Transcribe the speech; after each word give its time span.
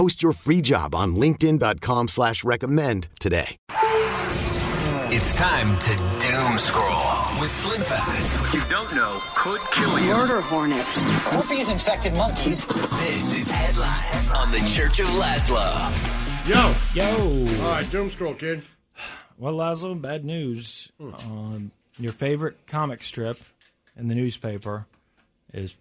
Post 0.00 0.22
your 0.22 0.32
free 0.32 0.62
job 0.62 0.94
on 0.94 1.14
linkedin.com 1.14 2.08
slash 2.08 2.42
recommend 2.42 3.08
today. 3.20 3.58
It's 5.12 5.34
time 5.34 5.78
to 5.80 5.90
doom 6.26 6.58
scroll 6.58 7.38
with 7.38 7.50
Slim 7.50 7.82
Fast. 7.82 8.40
What 8.40 8.54
you 8.54 8.62
don't 8.70 8.94
know 8.94 9.20
could 9.34 9.60
kill 9.72 9.98
you. 9.98 10.06
Murder 10.06 10.40
hornets. 10.40 11.06
Herpes 11.30 11.68
infected 11.68 12.14
monkeys. 12.14 12.64
This 12.64 13.34
is 13.34 13.50
Headlines 13.50 14.32
on 14.32 14.50
the 14.50 14.60
Church 14.60 15.00
of 15.00 15.06
Laszlo. 15.08 15.68
Yo, 16.48 16.74
Yo. 16.94 17.62
all 17.62 17.70
right, 17.72 17.90
doom 17.90 18.08
scroll, 18.08 18.32
kid. 18.32 18.62
Well, 19.36 19.52
Laszlo, 19.52 20.00
bad 20.00 20.24
news. 20.24 20.90
Um, 20.98 21.72
your 21.98 22.12
favorite 22.12 22.56
comic 22.66 23.02
strip 23.02 23.38
in 23.98 24.08
the 24.08 24.14
newspaper 24.14 24.86
is 25.52 25.76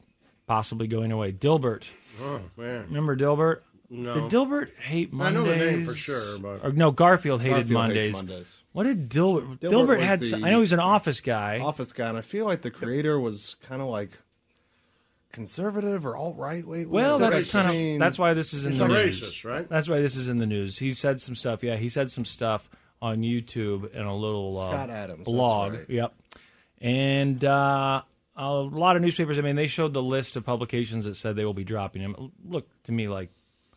possibly 0.45 0.87
going 0.87 1.13
away. 1.13 1.31
Dilbert. 1.31 1.89
Oh 2.21 2.41
man, 2.57 2.83
Remember 2.87 3.15
Dilbert? 3.15 3.61
No. 3.91 4.13
Did 4.13 4.23
Dilbert 4.37 4.75
hate 4.77 5.11
Mondays? 5.11 5.41
I 5.41 5.43
know 5.43 5.49
the 5.49 5.55
name 5.71 5.85
for 5.85 5.95
sure, 5.95 6.37
but 6.39 6.63
Or, 6.63 6.71
no, 6.71 6.91
Garfield 6.91 7.41
hated 7.41 7.53
Garfield 7.69 7.71
Mondays. 7.73 8.13
Mondays. 8.13 8.55
What 8.71 8.83
did 8.83 9.09
Dilbert? 9.09 9.59
Dilbert 9.59 9.71
Dilbert, 9.71 9.99
had. 10.01 10.19
the 10.19 10.35
I 10.35 10.51
know 10.51 10.59
he's 10.59 10.73
an 10.73 10.79
office 10.79 11.21
guy. 11.21 11.59
Office 11.59 11.91
guy, 11.91 12.07
and 12.09 12.17
I 12.17 12.21
feel 12.21 12.45
like 12.45 12.61
the 12.61 12.69
creator 12.69 13.19
was 13.19 13.55
kind 13.67 13.81
of 13.81 13.87
like 13.87 14.11
conservative 15.31 16.05
or 16.05 16.15
alt 16.15 16.37
right. 16.37 16.65
Wait, 16.65 16.87
well, 16.87 17.19
that's 17.19 17.51
kind 17.51 17.93
of 17.95 17.99
that's 17.99 18.17
why 18.19 18.33
this 18.33 18.53
is 18.53 18.65
in 18.65 18.71
He's 18.73 18.79
the 18.79 18.87
news. 18.87 19.21
racist, 19.21 19.45
right? 19.49 19.67
That's 19.67 19.89
why 19.89 20.01
this 20.01 20.15
is 20.15 20.29
in 20.29 20.37
the 20.37 20.45
news. 20.45 20.77
He 20.79 20.91
said 20.91 21.21
some 21.21 21.35
stuff. 21.35 21.63
Yeah, 21.63 21.75
he 21.77 21.89
said 21.89 22.11
some 22.11 22.25
stuff 22.25 22.69
on 23.01 23.21
YouTube 23.21 23.89
and 23.95 24.07
a 24.07 24.13
little 24.13 24.57
uh, 24.59 24.69
Scott 24.71 24.89
Adams, 24.89 25.25
blog. 25.25 25.73
right. 25.73 25.85
Yep, 25.89 26.13
and 26.81 27.43
uh, 27.45 28.01
a 28.35 28.51
lot 28.53 28.95
of 28.95 29.01
newspapers. 29.01 29.37
I 29.39 29.41
mean, 29.41 29.55
they 29.55 29.67
showed 29.67 29.93
the 29.93 30.03
list 30.03 30.35
of 30.35 30.45
publications 30.45 31.05
that 31.05 31.15
said 31.15 31.35
they 31.35 31.45
will 31.45 31.53
be 31.53 31.63
dropping 31.63 32.01
him. 32.01 32.31
Look 32.47 32.67
to 32.83 32.91
me 32.91 33.07
like 33.07 33.29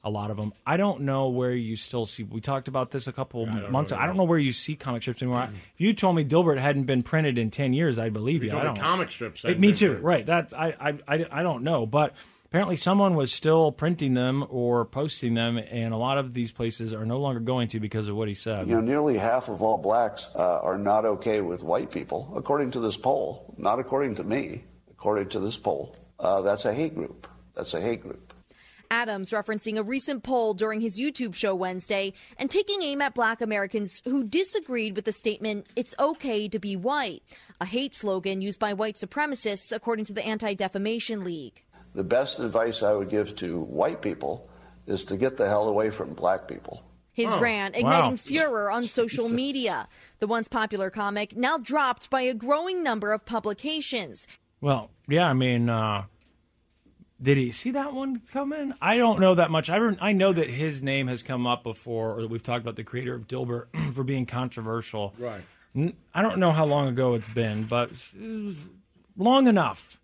a 0.05 0.11
lot 0.11 0.31
of 0.31 0.37
them. 0.37 0.53
I 0.67 0.77
don't 0.77 1.03
know 1.03 1.29
where 1.29 1.53
you 1.53 1.77
still 1.77 2.07
see. 2.07 2.23
We 2.25 2.41
talked 2.41 2.67
about 2.69 2.91
this 2.91 3.07
a 3.07 3.13
couple 3.13 3.47
months. 3.47 3.93
ago. 3.93 4.01
I 4.01 4.07
don't 4.07 4.17
know 4.17 4.25
where 4.25 4.39
you 4.39 4.53
see 4.53 4.75
comic 4.75 5.03
strips 5.03 5.23
anymore. 5.23 5.49
If 5.75 5.81
you 5.81 5.93
told 5.93 6.17
me 6.17 6.25
Dilbert 6.25 6.59
hadn't 6.59 6.85
been 6.85 7.03
printed 7.03 7.39
in 7.39 7.51
ten 7.51 7.73
years, 7.73 7.99
I'd 7.99 8.13
believe 8.13 8.43
you. 8.45 8.51
you 8.51 8.59
I 8.59 8.65
don't. 8.65 8.77
comic 8.79 9.13
strips. 9.13 9.45
It- 9.45 9.61
me 9.61 9.73
too. 9.73 9.87
printed. 9.89 10.05
Right. 10.05 10.27
That's 10.27 10.53
I, 10.55 10.75
I 10.81 10.99
I 11.17 11.27
I 11.31 11.43
don't 11.43 11.63
know, 11.63 11.87
but 11.87 12.15
apparently 12.47 12.77
someone 12.77 13.15
was 13.15 13.33
still 13.33 13.71
printing 13.73 14.15
them 14.15 14.45
or 14.51 14.85
posting 14.85 15.35
them, 15.35 15.57
and 15.57 15.95
a 15.95 15.97
lot 15.97 16.19
of 16.19 16.35
these 16.35 16.51
places 16.53 16.93
are 16.93 17.07
no 17.07 17.19
longer 17.19 17.41
going 17.41 17.69
to 17.69 17.79
because 17.81 18.09
of 18.09 18.17
what 18.17 18.27
he 18.29 18.35
said. 18.35 18.69
You 18.69 18.75
know, 18.75 18.81
nearly 18.81 19.17
half 19.19 19.49
of 19.49 19.63
all 19.63 19.79
blacks 19.79 20.31
uh, 20.35 20.59
are 20.61 20.79
not 20.79 21.05
okay 21.05 21.41
with 21.41 21.63
white 21.63 21.91
people, 21.93 22.33
according 22.37 22.73
to 22.73 22.81
this 22.81 22.97
poll. 22.97 23.55
Not 23.57 23.79
according 23.79 24.17
to 24.17 24.25
me, 24.25 24.65
according 24.91 25.29
to 25.31 25.39
this 25.41 25.57
poll. 25.57 25.97
Uh, 26.19 26.41
that's 26.43 26.65
a 26.65 26.75
hate 26.75 26.95
group. 26.95 27.27
That's 27.55 27.73
a 27.75 27.81
hate 27.81 28.03
group. 28.03 28.32
Adams 28.93 29.31
referencing 29.31 29.79
a 29.79 29.83
recent 29.83 30.23
poll 30.23 30.53
during 30.53 30.83
his 30.83 30.99
YouTube 31.01 31.35
show 31.35 31.55
Wednesday 31.55 32.13
and 32.37 32.51
taking 32.51 32.83
aim 32.83 33.01
at 33.01 33.15
black 33.15 33.41
Americans 33.41 34.03
who 34.05 34.23
disagreed 34.23 34.95
with 34.95 35.07
the 35.07 35.13
statement, 35.15 35.67
it's 35.77 35.95
okay 35.99 36.47
to 36.47 36.59
be 36.59 36.77
white, 36.77 37.23
a 37.59 37.65
hate 37.65 37.95
slogan 37.95 38.43
used 38.43 38.61
by 38.61 38.75
white 38.75 38.97
supremacists, 38.97 39.75
according 39.75 40.05
to 40.05 40.13
the 40.13 40.25
Anti 40.25 40.53
Defamation 40.53 41.25
League. 41.25 41.63
The 41.95 42.05
best 42.05 42.39
advice 42.39 42.83
I 42.83 42.93
would 42.93 43.09
give 43.09 43.35
to 43.37 43.61
white 43.61 44.03
people 44.03 44.47
is 44.87 45.05
to 45.07 45.17
get 45.17 45.39
the 45.39 45.49
hell 45.49 45.69
away 45.69 45.89
from 45.89 46.13
black 46.13 46.47
people. 46.47 46.83
His 47.15 47.31
Oh, 47.31 47.41
rant 47.41 47.75
wow. 47.75 47.81
igniting 47.81 48.17
furor 48.19 48.71
on 48.71 48.85
social 48.85 49.31
media. 49.31 49.89
The 50.19 50.27
once 50.27 50.49
popular 50.49 50.91
comic 50.91 51.35
now 51.35 51.57
dropped 51.57 52.11
by 52.11 52.23
a 52.23 52.35
growing 52.35 52.83
number 52.83 53.13
of 53.13 53.25
publications. 53.25 54.27
Well, 54.61 54.91
yeah, 55.09 55.29
I 55.29 55.33
mean, 55.33 55.69
uh, 55.71 56.05
did 57.23 57.37
he 57.39 57.51
see 57.53 57.71
that 57.71 57.95
one 57.95 58.21
come 58.33 58.53
in? 58.53 58.75
I 58.83 58.97
don't 58.97 59.21
know 59.21 59.35
that 59.37 59.51
much. 59.51 59.71
I 59.71 59.77
re- 59.77 59.97
I 60.01 60.13
know 60.13 60.33
that 60.33 60.51
his 60.51 60.83
name 60.83 61.07
has 61.09 61.23
come 61.23 61.47
up 61.47 61.63
before, 61.63 62.17
or 62.17 62.23
that 62.23 62.29
we've 62.31 62.43
talked 62.43 62.63
about 62.63 62.77
the 62.77 62.85
creator 62.85 63.15
of 63.15 63.29
Dilbert 63.29 63.67
for 63.95 64.03
being 64.05 64.27
controversial. 64.27 65.15
Right. 65.19 65.41
N- 65.77 65.95
I 66.15 66.23
don't 66.23 66.39
know 66.39 66.53
how 66.53 66.65
long 66.67 66.89
ago 66.89 67.15
it's 67.15 67.29
been, 67.29 67.65
but 67.65 67.91
it 68.21 68.45
was 68.45 68.57
long 69.17 69.47
enough. 69.47 69.99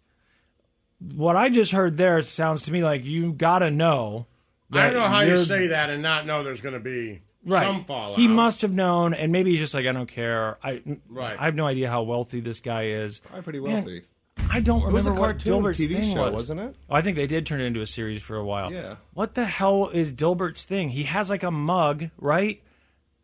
What 1.14 1.36
I 1.36 1.48
just 1.48 1.72
heard 1.72 1.96
there 1.96 2.20
sounds 2.22 2.62
to 2.62 2.72
me 2.72 2.82
like 2.82 3.04
you 3.04 3.32
got 3.32 3.60
to 3.60 3.70
know. 3.70 4.26
I 4.72 4.84
don't 4.84 4.94
know 4.94 5.08
how 5.08 5.20
you 5.20 5.38
say 5.44 5.68
that 5.68 5.90
and 5.90 6.02
not 6.02 6.26
know 6.26 6.42
there's 6.42 6.60
going 6.60 6.74
to 6.74 6.80
be 6.80 7.22
Right. 7.44 7.64
some 7.66 7.84
fallout. 7.84 8.16
He 8.18 8.28
must 8.28 8.62
have 8.62 8.72
known, 8.74 9.14
and 9.14 9.30
maybe 9.32 9.52
he's 9.52 9.60
just 9.60 9.72
like, 9.72 9.86
I 9.86 9.92
don't 9.92 10.08
care. 10.08 10.58
I 10.62 10.82
Right. 11.08 11.38
I 11.38 11.44
have 11.46 11.54
no 11.54 11.66
idea 11.66 11.88
how 11.88 12.02
wealthy 12.02 12.40
this 12.40 12.60
guy 12.60 12.86
is. 12.86 13.20
Probably 13.20 13.42
pretty 13.42 13.60
Man, 13.60 13.72
wealthy. 13.74 14.02
I 14.50 14.60
don't 14.60 14.82
It 14.82 14.92
was 14.92 15.04
remember 15.04 15.10
a 15.10 15.20
what 15.28 15.44
cartoon 15.44 15.62
Dilbert's 15.62 15.80
TV 15.80 15.96
thing 15.96 16.14
show, 16.14 16.24
was. 16.24 16.32
wasn't 16.34 16.60
it? 16.60 16.76
Oh, 16.88 16.94
I 16.94 17.02
think 17.02 17.16
they 17.16 17.26
did 17.26 17.46
turn 17.46 17.60
it 17.60 17.64
into 17.64 17.80
a 17.80 17.86
series 17.86 18.22
for 18.22 18.36
a 18.36 18.44
while. 18.44 18.72
Yeah. 18.72 18.96
What 19.14 19.34
the 19.34 19.44
hell 19.44 19.88
is 19.88 20.12
Dilbert's 20.12 20.64
thing? 20.64 20.88
He 20.90 21.04
has 21.04 21.28
like 21.30 21.42
a 21.42 21.50
mug, 21.50 22.10
right? 22.18 22.62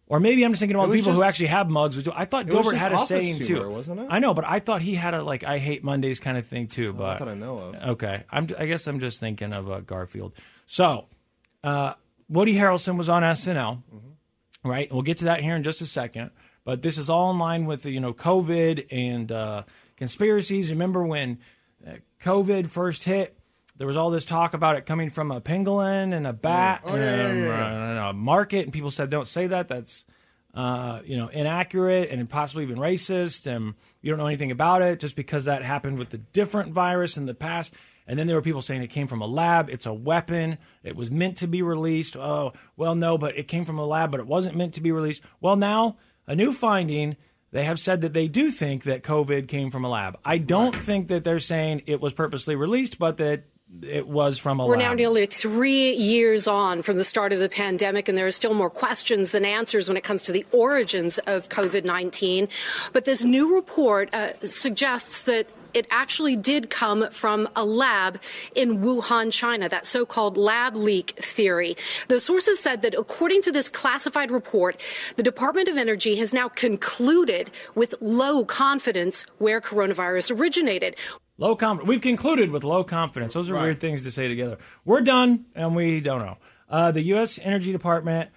Or 0.06 0.20
maybe 0.20 0.44
I'm 0.44 0.52
just 0.52 0.60
thinking 0.60 0.76
about 0.76 0.92
people 0.92 1.12
who 1.12 1.22
actually 1.22 1.46
have 1.46 1.68
mugs. 1.70 1.96
Which 1.96 2.06
I 2.14 2.26
thought 2.26 2.46
Dilbert 2.46 2.74
had 2.76 2.92
a 2.92 2.98
saying 2.98 3.42
humor, 3.42 3.64
too, 3.64 3.70
wasn't 3.70 4.00
it? 4.00 4.06
I 4.10 4.18
know, 4.18 4.34
but 4.34 4.44
I 4.44 4.60
thought 4.60 4.82
he 4.82 4.94
had 4.94 5.14
a 5.14 5.22
like 5.22 5.44
I 5.44 5.56
hate 5.58 5.82
Mondays 5.82 6.20
kind 6.20 6.36
of 6.36 6.46
thing 6.46 6.66
too. 6.66 6.92
But 6.92 7.04
Not 7.04 7.18
that 7.20 7.28
I 7.28 7.34
know 7.34 7.58
of. 7.58 7.74
Okay, 7.92 8.24
I'm. 8.30 8.46
I 8.58 8.66
guess 8.66 8.86
I'm 8.86 9.00
just 9.00 9.18
thinking 9.18 9.54
of 9.54 9.70
uh, 9.70 9.80
Garfield. 9.80 10.34
So, 10.66 11.06
uh, 11.64 11.94
Woody 12.28 12.54
Harrelson 12.54 12.98
was 12.98 13.08
on 13.08 13.22
SNL, 13.22 13.82
Mm-hmm. 13.94 14.68
right? 14.68 14.92
We'll 14.92 15.02
get 15.02 15.18
to 15.18 15.24
that 15.26 15.40
here 15.40 15.56
in 15.56 15.62
just 15.62 15.80
a 15.80 15.86
second. 15.86 16.32
But 16.66 16.82
this 16.82 16.98
is 16.98 17.08
all 17.08 17.30
in 17.30 17.38
line 17.38 17.64
with 17.64 17.82
the, 17.84 17.90
you 17.90 18.00
know 18.00 18.12
COVID 18.12 18.86
and 18.90 19.32
uh, 19.32 19.62
conspiracies. 19.96 20.70
Remember 20.70 21.04
when 21.04 21.38
uh, 21.86 21.92
COVID 22.20 22.68
first 22.68 23.04
hit? 23.04 23.38
There 23.76 23.86
was 23.86 23.96
all 23.96 24.10
this 24.10 24.24
talk 24.24 24.54
about 24.54 24.76
it 24.76 24.86
coming 24.86 25.10
from 25.10 25.32
a 25.32 25.40
pangolin 25.40 26.14
and 26.14 26.26
a 26.26 26.32
bat 26.32 26.82
Oh, 26.84 26.94
yeah, 26.94 27.02
and, 27.02 27.40
yeah, 27.40 27.44
uh, 27.44 27.70
yeah. 27.70 27.90
and 27.90 27.98
a 27.98 28.12
market, 28.12 28.64
and 28.64 28.72
people 28.72 28.90
said, 28.90 29.10
"Don't 29.10 29.26
say 29.26 29.48
that. 29.48 29.66
That's 29.66 30.06
uh, 30.54 31.00
you 31.04 31.16
know 31.16 31.26
inaccurate 31.28 32.10
and 32.10 32.28
possibly 32.30 32.62
even 32.62 32.78
racist." 32.78 33.46
And 33.46 33.74
you 34.00 34.10
don't 34.10 34.18
know 34.18 34.26
anything 34.26 34.52
about 34.52 34.82
it 34.82 35.00
just 35.00 35.16
because 35.16 35.46
that 35.46 35.64
happened 35.64 35.98
with 35.98 36.10
the 36.10 36.18
different 36.18 36.72
virus 36.72 37.16
in 37.16 37.26
the 37.26 37.34
past. 37.34 37.72
And 38.06 38.18
then 38.18 38.26
there 38.26 38.36
were 38.36 38.42
people 38.42 38.62
saying 38.62 38.82
it 38.82 38.88
came 38.88 39.06
from 39.08 39.22
a 39.22 39.26
lab. 39.26 39.70
It's 39.70 39.86
a 39.86 39.94
weapon. 39.94 40.58
It 40.82 40.94
was 40.94 41.10
meant 41.10 41.38
to 41.38 41.46
be 41.46 41.62
released. 41.62 42.16
Oh, 42.16 42.52
well, 42.76 42.94
no, 42.94 43.16
but 43.16 43.36
it 43.38 43.48
came 43.48 43.64
from 43.64 43.78
a 43.78 43.86
lab, 43.86 44.10
but 44.10 44.20
it 44.20 44.26
wasn't 44.26 44.56
meant 44.56 44.74
to 44.74 44.82
be 44.82 44.92
released. 44.92 45.22
Well, 45.40 45.56
now 45.56 45.96
a 46.26 46.36
new 46.36 46.52
finding. 46.52 47.16
They 47.54 47.62
have 47.62 47.78
said 47.78 48.00
that 48.00 48.12
they 48.12 48.26
do 48.26 48.50
think 48.50 48.82
that 48.82 49.04
COVID 49.04 49.46
came 49.46 49.70
from 49.70 49.84
a 49.84 49.88
lab. 49.88 50.18
I 50.24 50.38
don't 50.38 50.74
think 50.74 51.06
that 51.06 51.22
they're 51.22 51.38
saying 51.38 51.82
it 51.86 52.00
was 52.00 52.12
purposely 52.12 52.56
released, 52.56 52.98
but 52.98 53.18
that 53.18 53.44
it 53.80 54.08
was 54.08 54.40
from 54.40 54.58
a 54.58 54.64
lab 54.64 54.70
We're 54.70 54.76
lab. 54.76 54.88
now 54.88 54.94
nearly 54.94 55.24
three 55.26 55.92
years 55.92 56.48
on 56.48 56.82
from 56.82 56.96
the 56.96 57.04
start 57.04 57.32
of 57.32 57.38
the 57.38 57.48
pandemic, 57.48 58.08
and 58.08 58.18
there 58.18 58.26
are 58.26 58.32
still 58.32 58.54
more 58.54 58.70
questions 58.70 59.30
than 59.30 59.44
answers 59.44 59.86
when 59.86 59.96
it 59.96 60.02
comes 60.02 60.20
to 60.22 60.32
the 60.32 60.44
origins 60.50 61.18
of 61.18 61.48
COVID 61.48 61.84
19. 61.84 62.48
But 62.92 63.04
this 63.04 63.22
new 63.22 63.54
report 63.54 64.12
uh, 64.12 64.32
suggests 64.40 65.22
that 65.22 65.46
it 65.74 65.86
actually 65.90 66.36
did 66.36 66.70
come 66.70 67.10
from 67.10 67.48
a 67.56 67.64
lab 67.64 68.20
in 68.54 68.78
Wuhan, 68.78 69.32
China, 69.32 69.68
that 69.68 69.86
so 69.86 70.06
called 70.06 70.36
lab 70.36 70.76
leak 70.76 71.10
theory. 71.16 71.76
The 72.08 72.20
sources 72.20 72.60
said 72.60 72.82
that 72.82 72.94
according 72.94 73.42
to 73.42 73.52
this 73.52 73.68
classified 73.68 74.30
report, 74.30 74.80
the 75.16 75.22
Department 75.22 75.68
of 75.68 75.76
Energy 75.76 76.16
has 76.16 76.32
now 76.32 76.48
concluded 76.48 77.50
with 77.74 77.94
low 78.00 78.44
confidence 78.44 79.26
where 79.38 79.60
coronavirus 79.60 80.38
originated. 80.38 80.96
Low 81.36 81.56
confidence. 81.56 81.88
We've 81.88 82.00
concluded 82.00 82.50
with 82.50 82.62
low 82.62 82.84
confidence. 82.84 83.34
Those 83.34 83.50
are 83.50 83.54
weird 83.60 83.80
things 83.80 84.02
to 84.02 84.10
say 84.10 84.28
together. 84.28 84.58
We're 84.84 85.00
done, 85.00 85.46
and 85.54 85.74
we 85.74 86.00
don't 86.00 86.20
know. 86.20 86.38
Uh, 86.68 86.92
the 86.92 87.02
U.S. 87.02 87.40
Energy 87.42 87.72
Department 87.72 88.30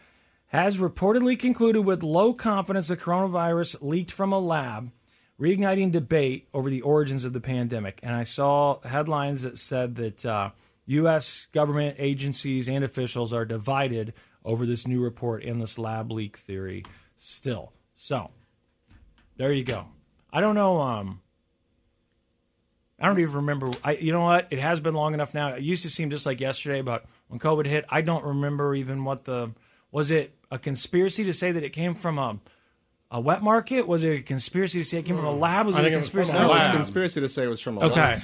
has 0.48 0.80
reportedly 0.80 1.38
concluded 1.38 1.86
with 1.86 2.01
low 2.01 2.34
confidence 2.34 2.88
the 2.88 2.98
coronavirus 2.98 3.78
leaked 3.81 4.12
from 4.12 4.34
a 4.34 4.39
lab, 4.39 4.92
reigniting 5.39 5.92
debate 5.92 6.48
over 6.54 6.69
the 6.69 6.81
origins 6.81 7.24
of 7.24 7.34
the 7.34 7.42
pandemic. 7.42 8.00
And 8.04 8.16
I 8.16 8.24
saw 8.24 8.80
headlines 8.81 9.44
that 9.44 9.57
said 9.57 9.95
that 9.95 10.25
uh, 10.25 10.51
U.S. 10.88 11.48
government 11.54 11.98
agencies 12.00 12.68
and 12.68 12.84
officials 12.84 13.34
are 13.34 13.45
divided 13.45 14.13
over 14.44 14.66
this 14.66 14.88
new 14.88 15.01
report 15.01 15.44
and 15.44 15.62
this 15.62 15.78
lab 15.78 16.12
leak 16.12 16.38
theory 16.38 16.84
still. 17.18 17.74
So, 17.95 18.31
there 19.36 19.51
you 19.51 19.63
go. 19.63 19.86
I 20.31 20.42
don't 20.42 20.56
know. 20.56 20.80
Um, 20.80 21.22
I 23.00 23.07
don't 23.07 23.19
even 23.19 23.36
remember. 23.36 23.72
I, 23.84 23.94
you 23.94 24.12
know 24.12 24.22
what? 24.22 24.48
It 24.50 24.60
has 24.60 24.80
been 24.80 24.95
long 24.95 25.13
enough 25.13 25.34
now. 25.34 25.50
It 25.50 25.62
used 25.62 25.84
to 25.84 25.89
seem 25.89 26.10
just 26.10 26.25
like 26.25 26.39
yesterday, 26.39 26.81
but 26.81 27.06
when 27.28 27.39
COVID 27.39 27.68
hit, 27.68 27.86
I 27.89 28.01
don't 28.01 28.24
remember 28.24 28.74
even 28.74 29.04
what 29.04 29.25
the 29.25 29.51
was. 29.92 30.10
It 30.10 30.34
a 30.50 30.57
conspiracy 30.57 31.24
to 31.25 31.34
say 31.34 31.51
that 31.51 31.63
it 31.63 31.74
came 31.74 31.94
from 31.94 32.18
a 32.18 32.39
a 33.12 33.19
wet 33.19 33.42
market? 33.42 33.88
Was 33.88 34.04
it 34.04 34.09
a 34.09 34.21
conspiracy 34.21 34.80
to 34.80 34.86
say 34.86 35.00
it 35.00 35.06
came 35.06 35.15
from 35.15 35.25
a 35.25 35.33
hmm. 35.33 35.39
lab? 35.39 35.68
Was 35.68 35.75
I 35.75 35.80
it 35.80 35.83
think 35.83 35.92
a 35.92 35.94
it 35.94 35.98
was 35.98 36.06
conspiracy? 36.06 36.31
from 36.31 36.36
a 36.38 36.39
No, 36.39 36.45
it 36.45 36.56
was 36.56 36.63
a 36.63 36.68
lab. 36.68 36.75
conspiracy 36.75 37.21
to 37.21 37.30
say 37.30 37.44
it 37.44 37.48
was 37.48 37.62
from 37.62 37.77
a 37.77 37.81
okay. 37.81 38.00
lab. 38.00 38.19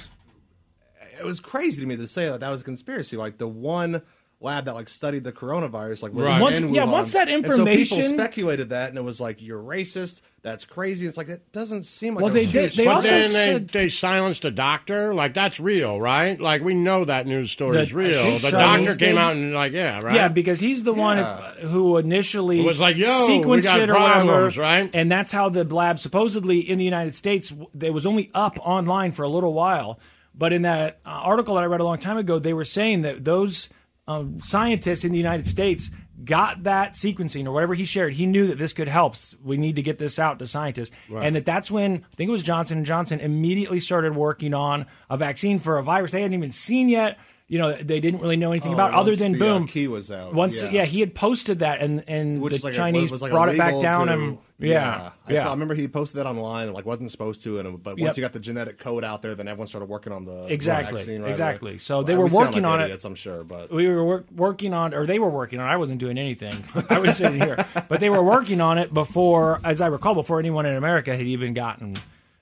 It 1.18 1.24
was 1.24 1.40
crazy 1.40 1.80
to 1.80 1.86
me 1.86 1.96
to 1.96 2.08
say 2.08 2.26
that 2.28 2.40
that 2.40 2.50
was 2.50 2.60
a 2.60 2.64
conspiracy. 2.64 3.16
Like 3.16 3.38
the 3.38 3.48
one 3.48 4.02
lab 4.44 4.66
that 4.66 4.74
like 4.74 4.88
studied 4.88 5.24
the 5.24 5.32
coronavirus, 5.32 6.02
like 6.02 6.12
Right. 6.14 6.40
Once- 6.40 6.58
in 6.58 6.72
yeah, 6.74 6.84
once 6.84 7.12
that 7.14 7.28
And 7.28 7.44
so 7.44 7.52
people 7.64 7.68
information- 7.68 8.14
speculated 8.14 8.68
that, 8.70 8.90
and 8.90 8.98
it 8.98 9.02
was 9.02 9.20
like 9.20 9.42
you're 9.42 9.60
racist. 9.62 10.20
That's 10.42 10.66
crazy. 10.66 11.06
It's 11.06 11.16
like 11.16 11.30
it 11.30 11.50
doesn't 11.52 11.84
seem 11.84 12.14
like. 12.16 12.22
Well, 12.22 12.30
a 12.30 12.34
they 12.34 12.44
did- 12.46 12.72
they 12.72 12.84
but 12.84 12.94
also 12.96 13.08
then 13.08 13.30
said- 13.30 13.68
they, 13.68 13.78
they 13.84 13.88
silenced 13.88 14.44
a 14.44 14.50
doctor. 14.50 15.14
Like 15.14 15.32
that's 15.34 15.58
real, 15.58 15.98
right? 16.00 16.38
Like 16.38 16.62
we 16.62 16.74
know 16.74 17.06
that 17.06 17.26
news 17.26 17.50
story 17.50 17.76
The- 17.78 17.82
is 17.82 17.94
real. 17.94 18.38
The 18.38 18.50
Chinese 18.50 18.88
doctor 18.88 18.94
came 18.96 19.16
out 19.16 19.32
and 19.34 19.54
like, 19.54 19.72
yeah, 19.72 20.00
right. 20.00 20.14
Yeah, 20.14 20.28
because 20.28 20.60
he's 20.60 20.84
the 20.84 20.92
one 20.92 21.16
Yeah. 21.16 21.52
who 21.66 21.96
initially 21.96 22.60
It 22.60 22.66
was 22.66 22.80
like, 22.80 22.96
yo, 22.96 23.06
sequenced 23.06 23.46
we 23.48 23.60
got 23.62 23.80
it 23.80 23.88
or 23.90 23.94
whatever, 23.94 24.24
problems, 24.26 24.58
right? 24.58 24.90
And 24.92 25.10
that's 25.10 25.32
how 25.32 25.48
the 25.48 25.64
lab 25.64 25.98
supposedly 25.98 26.58
in 26.60 26.76
the 26.78 26.84
United 26.84 27.14
States 27.14 27.50
it 27.80 27.94
was 27.94 28.04
only 28.04 28.30
up 28.34 28.58
online 28.62 29.12
for 29.12 29.22
a 29.22 29.28
little 29.28 29.54
while. 29.54 29.98
But 30.36 30.52
in 30.52 30.62
that 30.62 30.98
uh, 31.06 31.10
article 31.10 31.54
that 31.54 31.62
I 31.62 31.66
read 31.66 31.80
a 31.80 31.84
long 31.84 31.98
time 31.98 32.18
ago, 32.18 32.38
they 32.38 32.52
were 32.52 32.64
saying 32.64 33.00
that 33.02 33.24
those 33.24 33.68
um, 34.06 34.40
scientists 34.42 35.04
in 35.04 35.12
the 35.12 35.18
United 35.18 35.46
States 35.46 35.90
got 36.24 36.62
that 36.64 36.92
sequencing 36.92 37.46
or 37.46 37.52
whatever 37.52 37.74
he 37.74 37.84
shared. 37.84 38.14
He 38.14 38.26
knew 38.26 38.46
that 38.48 38.58
this 38.58 38.72
could 38.72 38.88
help. 38.88 39.16
We 39.42 39.56
need 39.56 39.76
to 39.76 39.82
get 39.82 39.98
this 39.98 40.18
out 40.18 40.38
to 40.38 40.46
scientists, 40.46 40.90
Right. 41.08 41.26
and 41.26 41.36
that 41.36 41.44
that's 41.44 41.70
when 41.70 41.96
I 42.12 42.16
think 42.16 42.28
it 42.28 42.32
was 42.32 42.42
Johnson 42.42 42.78
and 42.78 42.86
Johnson 42.86 43.20
immediately 43.20 43.80
started 43.80 44.14
working 44.14 44.54
on 44.54 44.86
a 45.10 45.16
vaccine 45.16 45.58
for 45.58 45.78
a 45.78 45.82
virus 45.82 46.12
they 46.12 46.22
hadn't 46.22 46.34
even 46.38 46.50
seen 46.50 46.88
yet. 46.88 47.18
You 47.46 47.58
know, 47.58 47.74
they 47.74 48.00
didn't 48.00 48.20
really 48.20 48.36
know 48.38 48.52
anything 48.52 48.70
Oh, 48.70 48.74
about 48.74 48.94
other 48.94 49.14
than 49.14 49.32
the, 49.32 49.36
uh, 49.36 49.58
boom. 49.58 49.66
key 49.68 49.86
was 49.86 50.10
out, 50.10 50.32
Once, 50.32 50.62
yeah. 50.62 50.70
yeah. 50.70 50.84
he 50.86 51.00
had 51.00 51.14
posted 51.14 51.58
that, 51.58 51.82
and 51.82 52.02
and 52.08 52.40
Which 52.40 52.60
the 52.62 52.66
like 52.68 52.72
a- 52.74 52.76
Chinese 52.76 53.10
was 53.12 53.20
like 53.20 53.32
brought 53.32 53.50
it 53.50 53.58
back 53.58 53.78
down, 53.82 54.06
to- 54.06 54.12
and 54.14 54.38
yeah, 54.58 55.10
I, 55.28 55.32
yeah. 55.34 55.42
saw, 55.42 55.48
I 55.48 55.52
remember 55.52 55.74
he 55.74 55.86
posted 55.86 56.20
that 56.20 56.26
online 56.26 56.68
and 56.68 56.74
like 56.74 56.86
wasn't 56.86 57.10
supposed 57.10 57.42
to, 57.42 57.58
and 57.58 57.82
but 57.82 57.98
once 57.98 58.00
Yep. 58.00 58.16
you 58.16 58.20
got 58.22 58.32
the 58.32 58.40
genetic 58.40 58.78
code 58.78 59.04
out 59.04 59.20
there, 59.20 59.34
then 59.34 59.46
everyone 59.46 59.66
started 59.66 59.90
working 59.90 60.10
on 60.14 60.24
the 60.24 60.46
Exactly, 60.46 60.96
vaccine 60.96 61.20
right 61.20 61.28
exactly. 61.32 61.72
away. 61.72 61.78
So 61.78 62.02
they 62.02 62.16
were 62.16 62.24
we 62.28 62.32
working 62.34 62.62
like 62.62 62.72
on 62.72 62.80
idiots, 62.80 63.04
it. 63.04 63.08
I'm 63.08 63.14
sure, 63.14 63.44
but 63.44 63.70
we 63.70 63.88
were 63.88 64.02
work, 64.06 64.24
working 64.34 64.72
on, 64.72 64.94
or 64.94 65.04
they 65.04 65.18
were 65.18 65.28
working 65.28 65.60
on. 65.60 65.68
I 65.68 65.76
wasn't 65.76 66.00
doing 66.00 66.16
anything. 66.16 66.54
I 66.88 66.98
was 66.98 67.14
sitting 67.18 67.42
here, 67.42 67.62
but 67.90 68.00
they 68.00 68.08
were 68.08 68.22
working 68.22 68.62
on 68.62 68.78
it 68.78 68.94
before, 68.94 69.60
as 69.64 69.82
I 69.82 69.88
recall, 69.88 70.14
before 70.14 70.38
anyone 70.38 70.64
in 70.64 70.76
America 70.76 71.14
had 71.14 71.26
even 71.26 71.52
gotten 71.52 71.96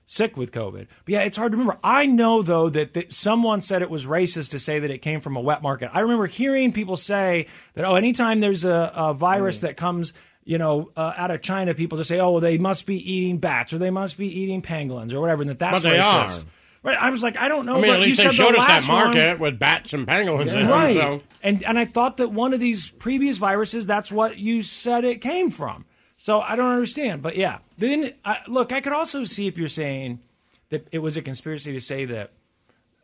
sick 0.06 0.36
with 0.36 0.52
COVID. 0.52 0.86
But 1.04 1.08
yeah, 1.12 1.20
it's 1.20 1.36
hard 1.36 1.52
to 1.52 1.58
remember. 1.58 1.78
I 1.84 2.06
know 2.06 2.42
though 2.42 2.68
that, 2.68 2.94
that 2.94 3.12
someone 3.12 3.60
said 3.60 3.82
it 3.82 3.90
was 3.90 4.06
racist 4.06 4.50
to 4.50 4.58
say 4.58 4.78
that 4.80 4.90
it 4.90 4.98
came 4.98 5.20
from 5.20 5.36
a 5.36 5.40
wet 5.40 5.62
market. 5.62 5.90
I 5.92 6.00
remember 6.00 6.26
hearing 6.26 6.72
people 6.72 6.96
say 6.96 7.46
that 7.74 7.84
oh, 7.84 7.94
anytime 7.94 8.40
there's 8.40 8.64
a, 8.64 8.92
a 8.94 9.14
virus 9.14 9.58
Mm. 9.58 9.62
that 9.62 9.76
comes. 9.76 10.12
You 10.44 10.58
know, 10.58 10.90
uh, 10.96 11.12
out 11.16 11.30
of 11.30 11.40
China, 11.40 11.72
people 11.72 11.98
just 11.98 12.08
say, 12.08 12.18
"Oh, 12.18 12.32
well, 12.32 12.40
they 12.40 12.58
must 12.58 12.84
be 12.84 12.96
eating 12.96 13.38
bats, 13.38 13.72
or 13.72 13.78
they 13.78 13.90
must 13.90 14.18
be 14.18 14.26
eating 14.26 14.60
pangolins, 14.60 15.14
or 15.14 15.20
whatever," 15.20 15.42
and 15.42 15.50
that 15.50 15.58
that's 15.60 15.84
racist. 15.84 16.38
are. 16.40 16.44
Right? 16.82 16.98
I 17.00 17.10
was 17.10 17.22
like, 17.22 17.36
I 17.36 17.46
don't 17.46 17.64
know. 17.64 17.74
I 17.76 17.80
mean, 17.80 17.90
but 17.92 17.94
at 17.94 18.00
least 18.00 18.18
you 18.18 18.24
they 18.24 18.30
said 18.30 18.34
showed 18.34 18.54
the 18.56 18.58
us 18.58 18.66
that 18.66 18.72
last 18.72 18.88
one- 18.88 19.04
market 19.04 19.38
with 19.38 19.60
bats 19.60 19.92
and 19.92 20.04
pangolins 20.04 20.48
in 20.48 20.64
them. 20.64 20.68
right. 20.68 20.96
So. 20.96 21.20
And 21.44 21.62
and 21.62 21.78
I 21.78 21.84
thought 21.84 22.16
that 22.16 22.32
one 22.32 22.52
of 22.52 22.58
these 22.58 22.88
previous 22.90 23.38
viruses, 23.38 23.86
that's 23.86 24.10
what 24.10 24.36
you 24.36 24.62
said 24.62 25.04
it 25.04 25.20
came 25.20 25.48
from. 25.48 25.84
So 26.22 26.40
I 26.40 26.54
don't 26.54 26.70
understand. 26.70 27.20
But 27.20 27.34
yeah, 27.34 27.58
then 27.78 28.12
I, 28.24 28.38
look, 28.46 28.70
I 28.70 28.80
could 28.80 28.92
also 28.92 29.24
see 29.24 29.48
if 29.48 29.58
you're 29.58 29.66
saying 29.66 30.20
that 30.68 30.86
it 30.92 31.00
was 31.00 31.16
a 31.16 31.22
conspiracy 31.22 31.72
to 31.72 31.80
say 31.80 32.04
that 32.04 32.30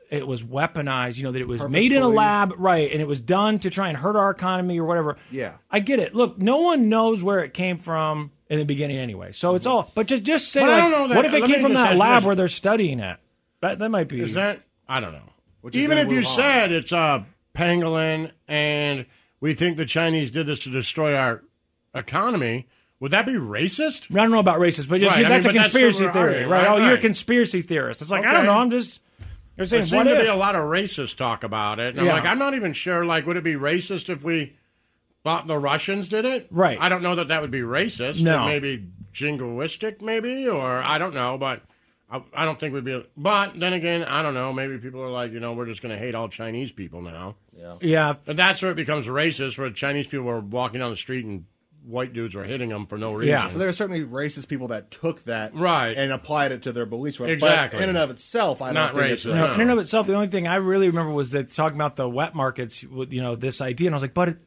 it 0.08 0.24
was 0.24 0.44
weaponized, 0.44 1.16
you 1.18 1.24
know, 1.24 1.32
that 1.32 1.40
it 1.40 1.48
was 1.48 1.66
made 1.66 1.90
in 1.90 2.00
a 2.00 2.08
lab, 2.08 2.54
right, 2.58 2.88
and 2.92 3.02
it 3.02 3.08
was 3.08 3.20
done 3.20 3.58
to 3.58 3.70
try 3.70 3.88
and 3.88 3.98
hurt 3.98 4.14
our 4.14 4.30
economy 4.30 4.78
or 4.78 4.84
whatever. 4.84 5.16
Yeah. 5.32 5.54
I 5.68 5.80
get 5.80 5.98
it. 5.98 6.14
Look, 6.14 6.38
no 6.38 6.58
one 6.58 6.88
knows 6.88 7.20
where 7.20 7.40
it 7.40 7.54
came 7.54 7.76
from 7.76 8.30
in 8.48 8.60
the 8.60 8.64
beginning 8.64 8.98
anyway. 8.98 9.32
So 9.32 9.56
it's 9.56 9.66
mm-hmm. 9.66 9.78
all. 9.78 9.92
But 9.96 10.06
just 10.06 10.22
just 10.22 10.52
say 10.52 10.60
But 10.60 10.70
I 10.70 10.74
like, 10.74 10.82
don't 10.82 10.92
know 10.92 11.08
that- 11.08 11.16
what 11.16 11.24
if 11.24 11.32
it 11.32 11.40
let 11.40 11.50
came 11.50 11.56
me 11.56 11.62
from 11.62 11.72
just 11.72 11.82
that 11.82 11.90
ask 11.94 11.98
lab 11.98 12.22
where 12.22 12.36
they're 12.36 12.46
studying 12.46 13.00
it? 13.00 13.18
That 13.62 13.80
that 13.80 13.88
might 13.88 14.06
be. 14.06 14.20
Is 14.20 14.34
that 14.34 14.62
I 14.88 15.00
don't 15.00 15.12
know. 15.12 15.28
Which 15.62 15.74
is 15.74 15.82
Even 15.82 15.98
if 15.98 16.12
you 16.12 16.20
Wuhan. 16.20 16.36
said 16.36 16.70
it's 16.70 16.92
a 16.92 17.26
pangolin 17.52 18.30
and 18.46 19.06
we 19.40 19.54
think 19.54 19.76
the 19.76 19.86
Chinese 19.86 20.30
did 20.30 20.46
this 20.46 20.60
to 20.60 20.70
destroy 20.70 21.16
our 21.16 21.42
economy, 21.96 22.68
would 23.00 23.12
that 23.12 23.26
be 23.26 23.32
racist? 23.34 24.10
I 24.10 24.22
don't 24.22 24.30
know 24.30 24.38
about 24.40 24.58
racist, 24.60 24.88
but 24.88 25.00
just 25.00 25.16
Right, 25.16 25.24
I 25.24 25.28
that's 25.28 25.46
mean, 25.46 25.56
a 25.56 25.58
but 25.58 25.62
that's 25.62 25.72
conspiracy 25.72 26.04
what 26.04 26.14
we're 26.14 26.20
theory, 26.20 26.34
arguing, 26.44 26.50
right? 26.50 26.66
right, 26.68 26.80
Oh, 26.80 26.84
you're 26.86 26.94
a 26.96 27.00
conspiracy 27.00 27.62
theorist. 27.62 28.02
It's 28.02 28.10
like 28.10 28.26
I 28.26 28.32
don't 28.32 28.44
know. 28.46 28.58
I'm 28.58 28.70
just. 28.70 29.00
They're 29.56 29.66
There 29.66 29.66
saying 29.66 29.84
seemed 29.86 30.06
what 30.06 30.12
to 30.14 30.16
if? 30.20 30.22
be 30.22 30.28
a 30.28 30.36
lot 30.36 30.54
of 30.54 30.62
racist 30.62 31.16
talk 31.16 31.42
about 31.42 31.80
it. 31.80 31.96
And 31.96 32.06
Yeah. 32.06 32.12
I'm 32.12 32.22
like, 32.22 32.30
I'm 32.30 32.38
not 32.38 32.54
even 32.54 32.72
sure. 32.72 33.04
Like, 33.04 33.26
would 33.26 33.36
it 33.36 33.42
be 33.42 33.54
racist 33.54 34.08
if 34.08 34.22
we 34.22 34.54
thought 35.24 35.48
the 35.48 35.58
Russians 35.58 36.08
did 36.08 36.24
it? 36.24 36.46
Right. 36.50 36.78
I 36.80 36.88
don't 36.88 37.02
know 37.02 37.16
that 37.16 37.26
that 37.28 37.40
would 37.40 37.50
be 37.50 37.60
racist. 37.62 38.22
No. 38.22 38.44
It 38.44 38.46
may 38.46 38.58
be 38.60 38.86
jingoistic, 39.12 40.00
maybe, 40.00 40.48
or 40.48 40.78
I 40.82 40.98
don't 40.98 41.12
know, 41.14 41.38
but 41.38 41.62
I, 42.10 42.22
I 42.32 42.44
don't 42.44 42.58
think 42.58 42.72
we'd 42.74 42.84
be. 42.84 43.04
But 43.16 43.58
then 43.58 43.72
again, 43.72 44.04
I 44.04 44.22
don't 44.22 44.34
know. 44.34 44.52
Maybe 44.52 44.78
people 44.78 45.02
are 45.02 45.10
like, 45.10 45.32
you 45.32 45.40
know, 45.40 45.52
we're 45.54 45.66
just 45.66 45.82
going 45.82 45.92
to 45.92 45.98
hate 45.98 46.14
all 46.14 46.28
Chinese 46.28 46.72
people 46.72 47.02
now. 47.02 47.34
Yeah. 47.56 47.76
Yeah. 47.80 48.14
And 48.26 48.38
that's 48.38 48.62
where 48.62 48.70
it 48.70 48.76
becomes 48.76 49.06
racist, 49.06 49.58
where 49.58 49.70
Chinese 49.70 50.06
people 50.06 50.28
are 50.30 50.40
walking 50.40 50.80
down 50.80 50.90
the 50.90 50.96
street 50.96 51.24
and 51.24 51.44
white 51.84 52.12
dudes 52.12 52.34
were 52.34 52.44
hitting 52.44 52.68
them 52.68 52.86
for 52.86 52.98
no 52.98 53.12
reason. 53.14 53.30
Yeah. 53.30 53.48
So 53.48 53.58
there 53.58 53.68
are 53.68 53.72
certainly 53.72 54.02
racist 54.04 54.48
people 54.48 54.68
that 54.68 54.90
took 54.90 55.24
that 55.24 55.54
Right. 55.54 55.96
and 55.96 56.12
applied 56.12 56.52
it 56.52 56.62
to 56.62 56.72
their 56.72 56.84
beliefs. 56.86 57.16
But 57.18 57.30
Exactly. 57.30 57.82
in 57.82 57.88
and 57.88 57.96
of 57.98 58.10
itself, 58.10 58.60
I 58.60 58.72
Not 58.72 58.92
don't 58.94 59.02
think 59.02 59.12
it's 59.12 59.24
racist. 59.24 59.34
No, 59.34 59.54
in 59.54 59.60
and 59.62 59.70
of 59.70 59.78
itself, 59.78 60.06
the 60.06 60.14
only 60.14 60.28
thing 60.28 60.46
I 60.46 60.56
really 60.56 60.86
remember 60.88 61.12
was 61.12 61.30
that 61.30 61.50
talking 61.50 61.76
about 61.76 61.96
the 61.96 62.08
wet 62.08 62.34
markets 62.34 62.84
with 62.84 63.12
you 63.12 63.22
know 63.22 63.36
this 63.36 63.60
idea, 63.60 63.88
and 63.88 63.94
I 63.94 63.96
was 63.96 64.02
like, 64.02 64.14
but. 64.14 64.28
It, 64.30 64.38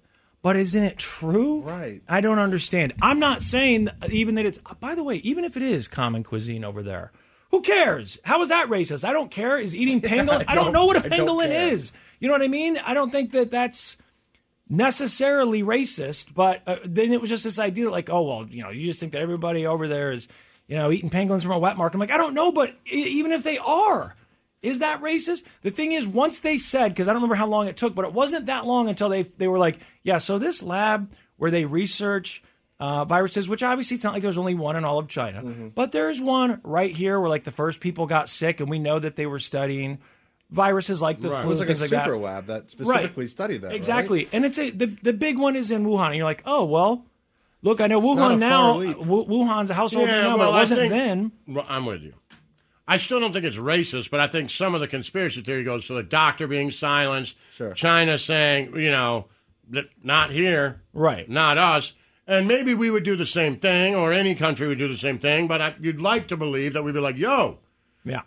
but 0.44 0.56
isn't 0.56 0.84
it 0.84 0.98
true? 0.98 1.62
Right. 1.62 2.02
I 2.10 2.20
don't 2.20 2.40
understand. 2.40 2.94
I'm 3.00 3.20
not 3.20 3.44
saying 3.44 3.90
even 4.10 4.34
that 4.36 4.46
it's. 4.48 4.58
By 4.80 4.96
the 4.96 5.04
way, 5.04 5.18
even 5.18 5.44
if 5.46 5.56
it 5.56 5.62
is 5.62 5.88
common 5.88 6.24
cuisine 6.24 6.64
over 6.64 6.82
there, 6.82 7.12
who 7.52 7.62
cares? 7.62 8.18
How 8.24 8.42
is 8.42 8.50
that 8.50 8.68
racist? 8.68 9.08
I 9.08 9.14
don't 9.14 9.30
care. 9.30 9.60
Is 9.60 9.76
eating 9.76 10.02
pangolin? 10.02 10.46
I, 10.48 10.56
don't, 10.56 10.64
don't- 10.66 10.74
know 10.74 10.86
what 10.86 10.98
a 10.98 11.08
don't 11.08 11.12
pangolin 11.28 11.52
is. 11.72 11.92
You 12.20 12.28
know 12.28 12.34
what 12.34 12.42
I 12.42 12.48
mean? 12.48 12.80
I 12.80 12.96
don't 12.96 13.12
think 13.12 13.34
that 13.34 13.52
that's 13.52 13.98
necessarily 14.72 15.62
racist. 15.62 16.34
But 16.34 16.64
uh, 16.66 16.78
then 16.84 17.12
it 17.12 17.22
was 17.22 17.30
just 17.30 17.44
this 17.44 17.60
idea, 17.60 17.92
like, 17.92 18.10
oh 18.10 18.24
well, 18.24 18.48
you 18.50 18.64
know, 18.64 18.70
you 18.70 18.86
just 18.86 19.00
think 19.00 19.12
that 19.12 19.22
everybody 19.22 19.68
over 19.68 19.88
there 19.88 20.12
is, 20.12 20.28
you 20.68 20.78
know, 20.78 20.92
eating 20.92 21.12
pangolins 21.12 21.44
from 21.44 21.52
a 21.52 21.60
wet 21.60 21.78
market. 21.78 21.96
I'm 21.96 22.00
like, 22.00 22.12
I 22.12 22.18
don't 22.18 22.34
know, 22.34 22.52
but 22.52 22.74
even 22.86 23.32
if 23.32 23.44
they 23.44 23.60
are. 23.60 24.16
Is 24.62 24.80
that 24.80 25.02
racist? 25.02 25.42
The 25.64 25.72
thing 25.72 25.92
is, 25.92 26.08
once 26.08 26.40
they 26.40 26.58
said, 26.58 26.90
because 26.90 27.08
I 27.08 27.14
don't 27.14 27.22
remember 27.24 27.36
how 27.36 27.48
long 27.48 27.68
it 27.68 27.78
took, 27.78 27.96
but 27.96 28.06
it 28.06 28.14
wasn't 28.14 28.46
that 28.46 28.66
long 28.66 28.90
until 28.90 29.10
they 29.10 29.24
they 29.24 29.48
were 29.48 29.58
like, 29.58 29.80
yeah, 30.04 30.20
so 30.20 30.38
this 30.38 30.62
lab 30.62 31.12
where 31.38 31.50
they 31.50 31.66
research 31.66 32.44
uh, 32.80 33.04
viruses, 33.06 33.50
which 33.50 33.64
obviously 33.64 33.96
it's 33.96 34.04
not 34.04 34.14
like 34.14 34.22
there's 34.22 34.38
only 34.38 34.54
one 34.54 34.76
in 34.76 34.86
all 34.86 35.00
of 35.00 35.08
China, 35.08 35.42
but 35.74 35.92
there's 35.92 36.22
one 36.22 36.62
right 36.64 36.96
here 36.96 37.20
where 37.20 37.30
like 37.30 37.44
the 37.44 37.52
first 37.52 37.80
people 37.80 38.06
got 38.06 38.30
sick, 38.30 38.60
and 38.60 38.70
we 38.70 38.78
know 38.78 39.00
that 39.00 39.16
they 39.16 39.26
were 39.26 39.40
studying 39.40 39.98
viruses 40.52 41.02
like 41.02 41.22
the 41.22 41.30
Right. 41.30 41.42
flu, 41.42 41.46
It 41.46 41.50
was 41.50 41.60
like 41.60 41.70
a 41.70 41.74
things 41.76 41.82
like 41.92 42.02
super 42.02 42.16
that. 42.18 42.24
lab 42.24 42.46
that 42.48 42.70
specifically 42.72 43.28
studied 43.28 43.62
that. 43.62 43.68
right? 43.68 43.76
Exactly, 43.76 44.28
and 44.34 44.46
it's 44.46 44.60
a 44.60 44.70
the 44.70 44.88
the 45.02 45.14
big 45.14 45.38
one 45.38 45.56
is 45.56 45.72
in 45.72 45.86
Wuhan, 45.86 46.08
and 46.08 46.16
you're 46.16 46.26
like, 46.26 46.44
oh 46.46 46.64
well, 46.66 47.06
look, 47.62 47.80
I 47.82 47.88
know 47.88 48.00
It's 48.00 48.08
Wuhan 48.08 48.40
now. 48.40 48.74
far 48.74 48.78
leap. 48.82 48.98
Wu- 48.98 49.26
Wuhan's 49.26 49.70
a 49.70 49.74
household 49.74 50.08
Yeah, 50.08 50.16
name 50.16 50.24
now, 50.24 50.38
well, 50.38 50.52
but 50.52 50.54
it 50.54 50.56
I 50.56 50.60
wasn't 50.60 50.80
think- 50.82 50.92
then. 50.94 51.32
Well, 51.48 51.66
I'm 51.70 51.86
with 51.86 52.02
you. 52.04 52.14
I 52.88 52.98
still 52.98 53.20
don't 53.22 53.32
think 53.32 53.46
it's 53.46 53.56
racist, 53.58 54.10
but 54.10 54.20
I 54.20 54.28
think 54.28 54.50
some 54.50 54.76
of 54.76 54.82
the 54.82 54.88
conspiracy 54.88 55.42
theory 55.42 55.64
goes 55.64 55.86
to 55.88 55.94
the 55.94 56.04
doctor 56.04 56.46
being 56.48 56.72
silenced, 56.72 57.36
Sure. 57.54 57.74
China 57.74 58.18
saying, 58.18 58.76
you 58.78 58.92
know, 58.92 59.28
that 59.70 59.86
not 60.04 60.32
here, 60.32 60.82
Right. 60.94 61.30
not 61.30 61.58
us. 61.58 61.94
And 62.28 62.48
maybe 62.48 62.74
we 62.74 62.90
would 62.90 63.04
do 63.04 63.16
the 63.16 63.26
same 63.26 63.56
thing, 63.58 63.96
or 63.96 64.12
any 64.12 64.36
country 64.36 64.68
would 64.68 64.78
do 64.80 64.90
the 64.90 64.98
same 64.98 65.20
thing, 65.20 65.48
but 65.48 65.62
I, 65.62 65.76
you'd 65.80 66.02
like 66.02 66.28
to 66.30 66.36
believe 66.38 66.74
that 66.74 66.84
we'd 66.84 66.94
be 66.94 67.00
like, 67.00 67.18
yo, 67.18 67.60
Yeah. 68.04 68.22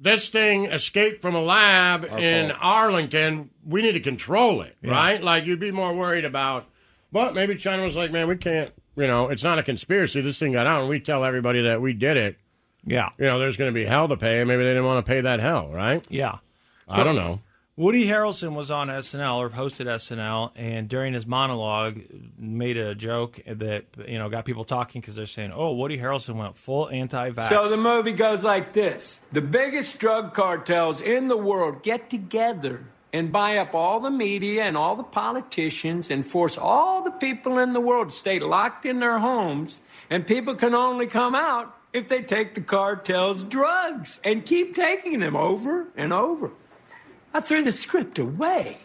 This 0.00 0.28
thing 0.28 0.66
escaped 0.66 1.22
from 1.22 1.34
a 1.34 1.42
lab 1.42 2.06
Our 2.10 2.18
in 2.18 2.48
fault. 2.50 2.58
Arlington. 2.62 3.50
We 3.64 3.82
need 3.82 3.92
to 3.92 4.00
control 4.00 4.62
it, 4.62 4.76
Yeah. 4.82 4.90
right? 4.92 5.22
Like 5.22 5.44
you'd 5.46 5.60
be 5.60 5.70
more 5.72 5.94
worried 5.94 6.24
about. 6.24 6.66
But 7.12 7.34
maybe 7.34 7.56
China 7.56 7.82
was 7.84 7.96
like, 7.96 8.12
man, 8.12 8.26
we 8.28 8.36
can't. 8.36 8.72
You 8.96 9.06
know, 9.06 9.28
it's 9.28 9.44
not 9.44 9.58
a 9.58 9.62
conspiracy. 9.62 10.20
This 10.22 10.38
thing 10.38 10.52
got 10.52 10.66
out, 10.66 10.80
and 10.80 10.88
we 10.88 11.00
tell 11.00 11.24
everybody 11.24 11.62
that 11.62 11.80
we 11.80 11.92
did 11.92 12.16
it. 12.16 12.36
Yeah. 12.84 13.10
You 13.18 13.26
know, 13.26 13.38
there's 13.38 13.56
going 13.56 13.70
to 13.70 13.74
be 13.74 13.84
hell 13.84 14.08
to 14.08 14.16
pay, 14.16 14.40
and 14.40 14.48
maybe 14.48 14.62
they 14.62 14.70
didn't 14.70 14.84
want 14.84 15.04
to 15.04 15.08
pay 15.10 15.20
that 15.20 15.40
hell, 15.40 15.68
right? 15.70 16.06
Yeah. 16.08 16.38
I 16.88 17.02
don't 17.02 17.16
know. 17.16 17.40
Woody 17.78 18.06
Harrelson 18.06 18.54
was 18.54 18.70
on 18.70 18.88
SNL 18.88 19.36
or 19.36 19.50
hosted 19.50 19.84
SNL, 19.84 20.50
and 20.56 20.88
during 20.88 21.12
his 21.12 21.26
monologue, 21.26 22.00
made 22.38 22.78
a 22.78 22.94
joke 22.94 23.38
that 23.46 23.84
you 24.08 24.18
know 24.18 24.30
got 24.30 24.46
people 24.46 24.64
talking 24.64 25.02
because 25.02 25.14
they're 25.14 25.26
saying, 25.26 25.52
"Oh, 25.54 25.74
Woody 25.74 25.98
Harrelson 25.98 26.36
went 26.36 26.56
full 26.56 26.88
anti-vax." 26.88 27.50
So 27.50 27.68
the 27.68 27.76
movie 27.76 28.12
goes 28.12 28.42
like 28.42 28.72
this 28.72 29.20
The 29.30 29.42
biggest 29.42 29.98
drug 29.98 30.32
cartels 30.32 31.02
in 31.02 31.28
the 31.28 31.36
world 31.36 31.82
get 31.82 32.08
together 32.08 32.86
and 33.12 33.30
buy 33.30 33.58
up 33.58 33.74
all 33.74 34.00
the 34.00 34.10
media 34.10 34.62
and 34.62 34.74
all 34.74 34.96
the 34.96 35.02
politicians 35.02 36.10
and 36.10 36.26
force 36.26 36.56
all 36.56 37.02
the 37.02 37.10
people 37.10 37.58
in 37.58 37.74
the 37.74 37.80
world 37.80 38.08
to 38.08 38.16
stay 38.16 38.38
locked 38.38 38.86
in 38.86 39.00
their 39.00 39.18
homes, 39.18 39.76
and 40.08 40.26
people 40.26 40.54
can 40.54 40.74
only 40.74 41.06
come 41.06 41.34
out 41.34 41.76
if 41.92 42.08
they 42.08 42.22
take 42.22 42.54
the 42.54 42.62
cartel's 42.62 43.44
drugs 43.44 44.18
and 44.24 44.46
keep 44.46 44.74
taking 44.74 45.20
them 45.20 45.36
over 45.36 45.88
and 45.94 46.14
over. 46.14 46.52
I 47.36 47.40
threw 47.40 47.62
the 47.62 47.72
script 47.72 48.18
away. 48.18 48.78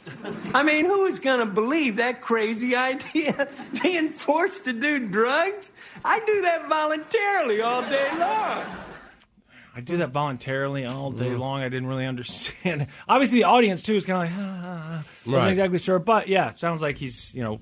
I 0.54 0.62
mean, 0.64 0.84
who 0.86 1.06
is 1.06 1.20
going 1.20 1.40
to 1.40 1.46
believe 1.46 1.96
that 1.98 2.20
crazy 2.20 2.76
idea? 2.76 3.48
Being 3.82 4.10
forced 4.10 4.66
to 4.66 4.74
do 4.74 5.08
drugs? 5.08 5.72
I 6.04 6.20
do 6.20 6.42
that 6.42 6.68
voluntarily 6.68 7.62
all 7.62 7.82
day 7.84 8.10
long. 8.18 8.66
I 9.74 9.80
do 9.80 9.96
that 9.98 10.10
voluntarily 10.10 10.86
all 10.86 11.12
day 11.12 11.30
Mhm. 11.30 11.40
long. 11.40 11.62
I 11.62 11.70
didn't 11.70 11.88
really 11.88 12.06
understand. 12.06 12.88
Obviously, 13.08 13.38
the 13.40 13.46
audience 13.46 13.82
too 13.84 13.96
is 13.96 14.06
kind 14.06 14.28
of 14.28 14.38
like, 14.38 14.46
ah, 14.46 14.60
ah, 14.66 14.82
ah. 15.00 15.04
wasn't 15.26 15.44
Right. 15.44 15.50
exactly 15.50 15.80
sure, 15.80 16.00
but 16.00 16.28
yeah, 16.28 16.50
it 16.50 16.58
sounds 16.58 16.82
like 16.82 16.98
he's 16.98 17.34
you 17.34 17.44
know. 17.44 17.62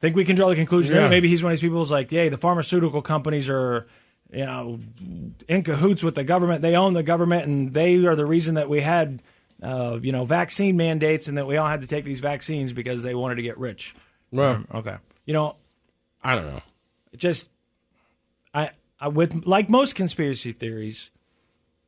Think 0.00 0.14
we 0.16 0.26
can 0.26 0.36
draw 0.36 0.50
the 0.50 0.54
conclusion. 0.54 0.94
Yeah. 0.94 1.02
Maybe, 1.04 1.10
maybe 1.16 1.28
he's 1.28 1.42
one 1.42 1.50
of 1.52 1.56
these 1.58 1.62
people 1.66 1.78
who's 1.78 1.90
like, 1.90 2.12
"Yay, 2.12 2.28
the 2.28 2.36
pharmaceutical 2.36 3.00
companies 3.00 3.48
are, 3.48 3.86
you 4.30 4.44
know, 4.44 4.78
in 5.48 5.62
cahoots 5.62 6.04
with 6.04 6.14
the 6.14 6.24
government. 6.24 6.60
They 6.60 6.76
own 6.76 6.92
the 6.92 7.02
government, 7.02 7.46
and 7.46 7.72
they 7.72 7.96
are 8.04 8.14
the 8.14 8.26
reason 8.26 8.56
that 8.56 8.68
we 8.68 8.82
had, 8.82 9.22
uh, 9.62 9.98
you 10.02 10.12
know, 10.12 10.24
vaccine 10.24 10.76
mandates, 10.76 11.28
and 11.28 11.38
that 11.38 11.46
we 11.46 11.56
all 11.56 11.68
had 11.68 11.80
to 11.82 11.86
take 11.86 12.04
these 12.04 12.20
vaccines 12.20 12.72
because 12.72 13.02
they 13.02 13.14
wanted 13.14 13.36
to 13.36 13.42
get 13.42 13.58
rich." 13.58 13.94
Well, 14.30 14.54
Um, 14.54 14.68
okay, 14.74 14.96
you 15.24 15.32
know, 15.34 15.56
I 16.22 16.34
don't 16.34 16.46
know. 16.46 16.60
just 17.16 17.48
I, 18.54 18.70
I 19.00 19.08
with 19.08 19.46
like 19.46 19.68
most 19.70 19.94
conspiracy 19.94 20.52
theories, 20.52 21.10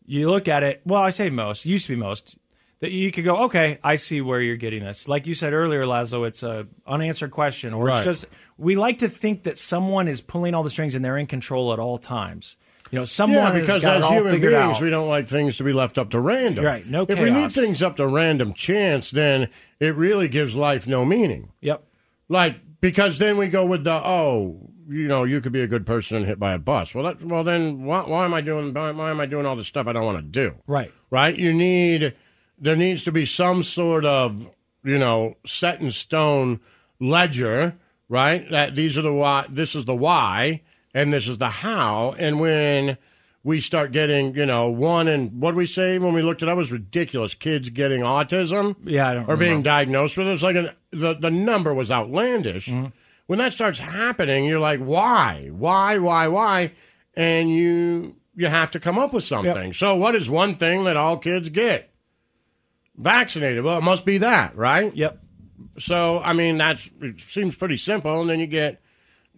you 0.07 0.31
look 0.31 0.49
at 0.49 0.63
it. 0.63 0.81
Well, 0.85 1.03
I 1.03 1.11
say 1.11 1.31
most. 1.31 1.67
Used 1.67 1.87
to 1.87 1.93
be 1.93 1.97
most. 2.01 2.37
That 2.81 2.93
you 2.93 3.11
could 3.11 3.25
go, 3.25 3.39
okay, 3.47 3.81
I 3.83 3.97
see 3.97 4.21
where 4.21 4.41
you're 4.41 4.55
getting 4.57 4.85
this. 4.85 5.09
Like 5.09 5.27
you 5.27 5.35
said 5.35 5.53
earlier, 5.53 5.83
Laszlo, 5.85 6.29
it's 6.29 6.45
a 6.45 6.69
unanswered 6.87 7.33
question, 7.33 7.75
or 7.75 7.87
Right. 7.87 7.99
it's 7.99 8.05
just 8.05 8.27
we 8.57 8.77
like 8.77 8.99
to 8.99 9.09
think 9.09 9.43
that 9.43 9.59
someone 9.59 10.07
is 10.07 10.21
pulling 10.21 10.55
all 10.55 10.63
the 10.63 10.71
strings 10.71 10.95
and 10.95 11.05
they're 11.05 11.19
in 11.19 11.27
control 11.27 11.73
at 11.73 11.81
all 11.81 11.99
times. 11.99 12.57
You 12.91 13.01
know, 13.01 13.05
someone 13.05 13.55
yeah, 13.55 13.61
because 13.61 13.85
as 13.85 14.07
human 14.07 14.41
beings, 14.41 14.55
out. 14.55 14.81
we 14.81 14.91
don't 14.91 15.09
like 15.09 15.29
things 15.29 15.59
to 15.59 15.65
be 15.65 15.73
left 15.73 15.99
up 15.99 16.11
to 16.11 16.21
random. 16.21 16.65
Right, 16.65 16.87
no 16.87 17.05
If 17.09 17.19
we 17.19 17.31
leave 17.31 17.53
things 17.53 17.83
up 17.83 17.97
to 17.97 18.07
random 18.07 18.55
chance, 18.55 19.11
then 19.11 19.49
it 19.79 19.95
really 19.95 20.29
gives 20.29 20.55
life 20.55 20.87
no 20.87 21.05
meaning. 21.05 21.53
Yep. 21.61 21.85
Like 22.29 22.57
because 22.81 23.19
then 23.19 23.37
we 23.37 23.49
go 23.49 23.67
with 23.67 23.85
the 23.85 23.93
oh, 23.93 24.71
you 24.89 25.07
know, 25.07 25.25
you 25.25 25.41
could 25.41 25.53
be 25.53 25.63
a 25.63 25.67
good 25.67 25.85
person 25.85 26.17
and 26.17 26.27
hit 26.27 26.39
by 26.39 26.55
a 26.55 26.59
bus. 26.59 26.95
Well, 26.95 27.05
that, 27.05 27.23
well 27.23 27.45
then 27.45 27.85
why, 27.85 28.03
why 28.03 28.25
am 28.25 28.33
I 28.33 28.41
doing 28.41 28.73
why, 28.73 28.91
why 28.93 29.11
am 29.11 29.21
I 29.21 29.27
doing 29.27 29.45
all 29.47 29.57
this 29.57 29.67
stuff 29.67 29.87
I 29.87 29.93
don't 29.93 30.05
want 30.05 30.19
to 30.19 30.23
do? 30.23 30.57
Right. 30.67 30.91
Right. 31.11 31.37
You 31.37 31.53
need 31.53 32.15
there 32.59 32.77
needs 32.77 33.05
to 33.05 33.13
be 33.13 33.25
some 33.25 33.63
sort 33.63 34.05
of 34.05 34.49
you 34.85 34.99
know 34.99 35.37
set 35.47 35.81
in 35.81 35.91
stone 35.91 36.61
ledger. 37.01 37.77
Right. 38.09 38.51
That 38.51 38.75
these 38.75 38.97
are 38.97 39.03
the 39.03 39.13
why. 39.13 39.47
This 39.51 39.75
is 39.75 39.85
the 39.85 39.95
why, 39.95 40.63
and 40.95 41.13
this 41.13 41.29
is 41.29 41.39
the 41.39 41.49
how. 41.49 42.15
And 42.19 42.41
when 42.41 42.99
we 43.43 43.61
start 43.61 43.93
getting, 43.93 44.35
you 44.35 44.47
know, 44.47 44.69
one 44.69 45.09
and 45.09 45.41
what 45.41 45.55
we 45.55 45.67
say 45.67 45.99
when 45.99 46.13
we 46.13 46.23
looked 46.23 46.43
it 46.43 46.49
up 46.49 46.57
was 46.57 46.73
ridiculous. 46.73 47.35
Kids 47.35 47.71
getting 47.71 48.03
autism, 48.03 48.77
Yeah, 48.85 49.25
or 49.27 49.37
being 49.37 49.63
diagnosed 49.63 50.17
with 50.17 50.27
it. 50.27 50.33
It's 50.33 50.43
like 50.43 50.57
an, 50.57 50.71
the 50.91 51.15
the 51.15 51.31
number 51.31 51.73
was 51.73 51.91
outlandish. 51.91 52.69
Mm-hmm. 52.69 52.89
When 53.27 53.39
that 53.39 53.53
starts 53.53 53.79
happening, 53.79 54.47
you're 54.47 54.59
like, 54.59 54.81
why, 54.81 55.51
why, 55.53 55.99
why, 55.99 56.29
why, 56.29 56.73
and 57.15 57.51
you 57.51 58.17
you 58.35 58.47
have 58.47 58.71
to 58.71 58.81
come 58.81 58.99
up 58.99 59.13
with 59.13 59.25
something. 59.25 59.73
So, 59.73 59.97
what 59.97 60.15
is 60.15 60.31
one 60.31 60.57
thing 60.57 60.85
that 60.85 60.97
all 60.97 61.19
kids 61.19 61.49
get? 61.49 61.91
Vaccinated. 62.97 63.65
Well, 63.65 63.79
it 63.79 63.83
must 63.83 64.05
be 64.05 64.19
that, 64.19 64.57
right? 64.57 64.95
Yep. 64.95 65.23
So, 65.79 66.21
I 66.21 66.33
mean, 66.33 66.57
that's 66.57 66.91
it 67.01 67.21
seems 67.21 67.55
pretty 67.55 67.77
simple, 67.77 68.21
and 68.21 68.31
then 68.31 68.41
you 68.41 68.47
get 68.47 68.81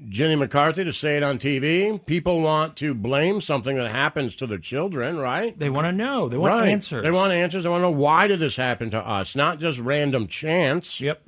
Jenny 0.09 0.35
McCarthy 0.37 0.85
to 0.85 0.92
say 0.92 1.16
it 1.16 1.23
on 1.23 1.38
TV. 1.38 2.04
People 2.07 2.40
want 2.40 2.76
to 2.76 2.95
blame 2.95 3.40
something 3.40 3.76
that 3.76 3.90
happens 3.90 4.35
to 4.37 4.47
their 4.47 4.59
children, 4.59 5.19
right? 5.19 5.59
They 5.59 5.69
want 5.71 5.87
to 5.87 5.92
know. 5.92 6.28
They 6.28 6.38
want 6.38 6.54
Right. 6.54 6.69
answers. 6.71 7.02
They 7.02 7.11
want 7.11 7.33
answers. 7.33 7.64
They 7.64 7.69
want 7.69 7.80
to 7.80 7.90
know 7.90 7.90
why 7.90 8.26
did 8.26 8.38
this 8.40 8.57
happen 8.57 8.90
to 8.92 8.99
us, 8.99 9.37
not 9.37 9.61
just 9.61 9.78
random 9.78 10.26
chance. 10.26 11.00
Yep. 11.00 11.23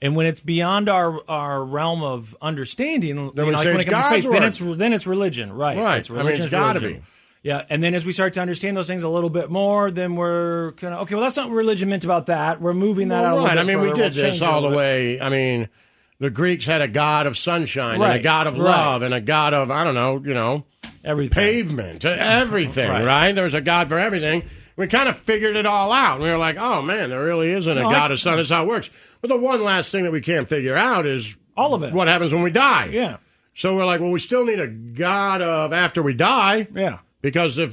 And 0.00 0.16
when 0.16 0.26
it's 0.26 0.40
beyond 0.40 0.88
our, 0.88 1.20
our 1.28 1.64
realm 1.64 2.02
of 2.02 2.36
understanding, 2.42 3.08
you 3.08 3.14
know, 3.14 3.32
like 3.34 3.36
when 3.36 3.76
it's 3.76 3.86
it 3.86 3.90
comes 3.90 4.02
to 4.04 4.08
space, 4.10 4.28
then 4.28 4.42
it's 4.42 4.58
then 4.58 4.92
it's 4.92 5.06
religion, 5.06 5.52
right? 5.52 5.78
Right. 5.78 5.98
It's 5.98 6.10
I 6.10 6.14
mean, 6.14 6.18
religion, 6.20 6.44
it's 6.44 6.46
it's 6.46 6.50
gotta 6.50 6.80
be. 6.80 7.02
Yeah, 7.42 7.64
and 7.68 7.82
then 7.82 7.94
as 7.94 8.06
we 8.06 8.12
start 8.12 8.32
to 8.34 8.40
understand 8.40 8.74
those 8.74 8.86
things 8.86 9.02
a 9.02 9.08
little 9.08 9.28
bit 9.28 9.50
more, 9.50 9.90
then 9.90 10.16
we're 10.16 10.72
kind 10.72 10.94
of 10.94 11.00
okay. 11.02 11.14
Well, 11.14 11.24
that's 11.24 11.36
not 11.36 11.48
what 11.50 11.56
religion 11.56 11.90
meant 11.90 12.04
about 12.04 12.26
that. 12.26 12.60
We're 12.60 12.72
moving 12.72 13.08
that 13.08 13.22
out. 13.24 13.34
Well, 13.34 13.44
little 13.44 13.48
right. 13.48 13.58
I 13.58 13.62
mean, 13.64 13.80
we 13.80 13.88
did 13.88 13.96
We'll 13.98 14.08
this 14.08 14.16
change 14.16 14.36
it 14.36 14.42
a 14.42 14.50
all 14.50 14.62
the 14.62 14.70
way. 14.70 15.20
I 15.20 15.28
mean, 15.28 15.68
the 16.18 16.30
Greeks 16.30 16.64
had 16.66 16.80
a 16.80 16.88
god 16.88 17.26
of 17.26 17.36
sunshine 17.36 18.00
and 18.00 18.12
a 18.12 18.18
god 18.22 18.46
of 18.46 18.56
Right. 18.56 18.64
love 18.76 19.02
and 19.02 19.12
a 19.14 19.20
god 19.20 19.52
of 19.54 19.70
I 19.70 19.84
don't 19.84 19.94
know, 19.94 20.22
you 20.24 20.34
know, 20.34 20.64
everything, 21.04 21.34
pavement, 21.34 22.04
everything. 22.04 22.88
Right. 22.90 23.04
right. 23.04 23.32
There 23.32 23.44
was 23.44 23.54
a 23.54 23.60
god 23.60 23.88
for 23.88 23.98
everything. 23.98 24.44
We 24.76 24.86
kind 24.88 25.08
of 25.08 25.18
figured 25.18 25.54
it 25.56 25.66
all 25.66 25.92
out. 25.92 26.20
We 26.20 26.28
were 26.28 26.36
like, 26.38 26.56
oh 26.58 26.82
man, 26.82 27.10
there 27.10 27.22
really 27.24 27.50
isn't 27.52 27.78
a 27.78 27.82
No, 27.82 27.88
I- 27.88 27.92
god 27.92 28.10
of 28.12 28.20
sun. 28.20 28.36
That's 28.38 28.50
how 28.50 28.62
it 28.64 28.68
works. 28.68 28.90
But 29.20 29.28
the 29.28 29.36
one 29.36 29.62
last 29.62 29.90
thing 29.92 30.04
that 30.04 30.12
we 30.12 30.20
can't 30.20 30.48
figure 30.48 30.76
out 30.76 31.06
is 31.06 31.36
all 31.56 31.74
of 31.74 31.82
it. 31.82 31.92
What 31.92 32.08
happens 32.08 32.32
when 32.32 32.42
we 32.42 32.50
die? 32.50 32.90
Yeah. 32.92 33.18
So 33.54 33.76
we're 33.76 33.84
like, 33.86 34.00
well, 34.00 34.10
we 34.10 34.18
still 34.18 34.44
need 34.44 34.58
a 34.58 34.66
god 34.66 35.40
of 35.42 35.72
after 35.72 36.02
we 36.02 36.12
die. 36.14 36.66
Yeah. 36.74 36.98
Because 37.22 37.56
if 37.58 37.72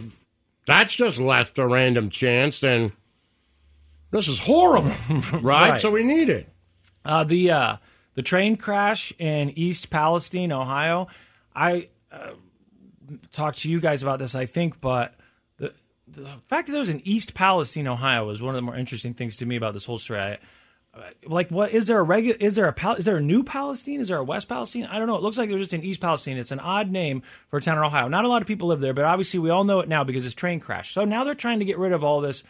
that's 0.68 0.94
just 0.94 1.20
left 1.20 1.58
a 1.58 1.68
random 1.68 2.12
chance, 2.12 2.60
then 2.60 2.92
this 4.12 4.28
is 4.28 4.38
horrible, 4.40 4.92
right? 5.40 5.70
Right. 5.72 5.82
So 5.82 5.90
we 5.90 6.04
need 6.04 6.30
it. 6.30 6.48
Uh, 7.04 7.24
the 7.24 7.50
uh, 7.52 7.78
the 8.16 8.22
train 8.22 8.58
crash 8.58 9.14
in 9.18 9.52
East 9.58 9.90
Palestine, 9.90 10.52
Ohio. 10.52 11.08
I 11.56 11.90
uh, 12.12 12.32
talked 13.32 13.60
to 13.60 13.72
you 13.72 13.80
guys 13.80 14.04
about 14.04 14.20
this, 14.20 14.36
I 14.36 14.46
think, 14.46 14.82
but 14.82 15.16
the 15.58 15.74
the 16.08 16.28
fact 16.48 16.68
that 16.68 16.74
there 16.74 16.80
was 16.80 16.90
an 16.90 17.02
East 17.04 17.34
Palestine, 17.34 17.88
Ohio, 17.88 18.26
was 18.26 18.42
one 18.42 18.56
of 18.56 18.56
the 18.56 18.62
more 18.62 18.76
interesting 18.76 19.14
things 19.14 19.38
to 19.38 19.46
me 19.46 19.56
about 19.56 19.74
this 19.74 19.86
whole 19.86 19.98
story. 19.98 20.20
I, 20.20 20.38
like, 21.26 21.50
what 21.50 21.72
is 21.72 21.88
there 21.88 22.00
a 22.00 22.04
regular? 22.04 22.38
Is 22.40 22.56
there 22.56 22.68
a 22.68 22.74
Pal- 22.74 22.96
is 22.96 23.06
there 23.06 23.18
a 23.18 23.22
new 23.22 23.44
Palestine? 23.44 24.02
Is 24.02 24.10
there 24.10 24.18
a 24.18 24.24
West 24.24 24.50
Palestine? 24.50 24.86
I 24.86 24.98
don't 24.98 25.08
know. 25.08 25.16
It 25.16 25.24
looks 25.24 25.38
like 25.38 25.48
there's 25.50 25.62
just 25.62 25.74
an 25.74 25.84
East 25.84 26.02
Palestine. 26.02 26.38
It's 26.38 26.52
an 26.52 26.60
odd 26.60 26.90
name 26.90 27.24
for 27.50 27.58
a 27.58 27.62
town 27.62 27.78
in 27.78 27.84
Ohio. 27.84 28.10
Not 28.10 28.26
a 28.26 28.28
lot 28.28 28.42
of 28.42 28.48
people 28.48 28.68
live 28.68 28.82
there, 28.82 28.94
but 28.94 29.06
obviously 29.06 29.40
we 29.40 29.50
all 29.50 29.64
know 29.64 29.80
it 29.80 29.88
now 29.88 30.04
because 30.04 30.26
this 30.26 30.36
train 30.36 30.60
crash. 30.60 30.94
So 30.94 31.06
now 31.06 31.24
they're 31.24 31.34
trying 31.34 31.60
to 31.60 31.66
get 31.66 31.78
rid 31.78 31.94
of 31.94 32.04
all 32.04 32.20
this 32.20 32.44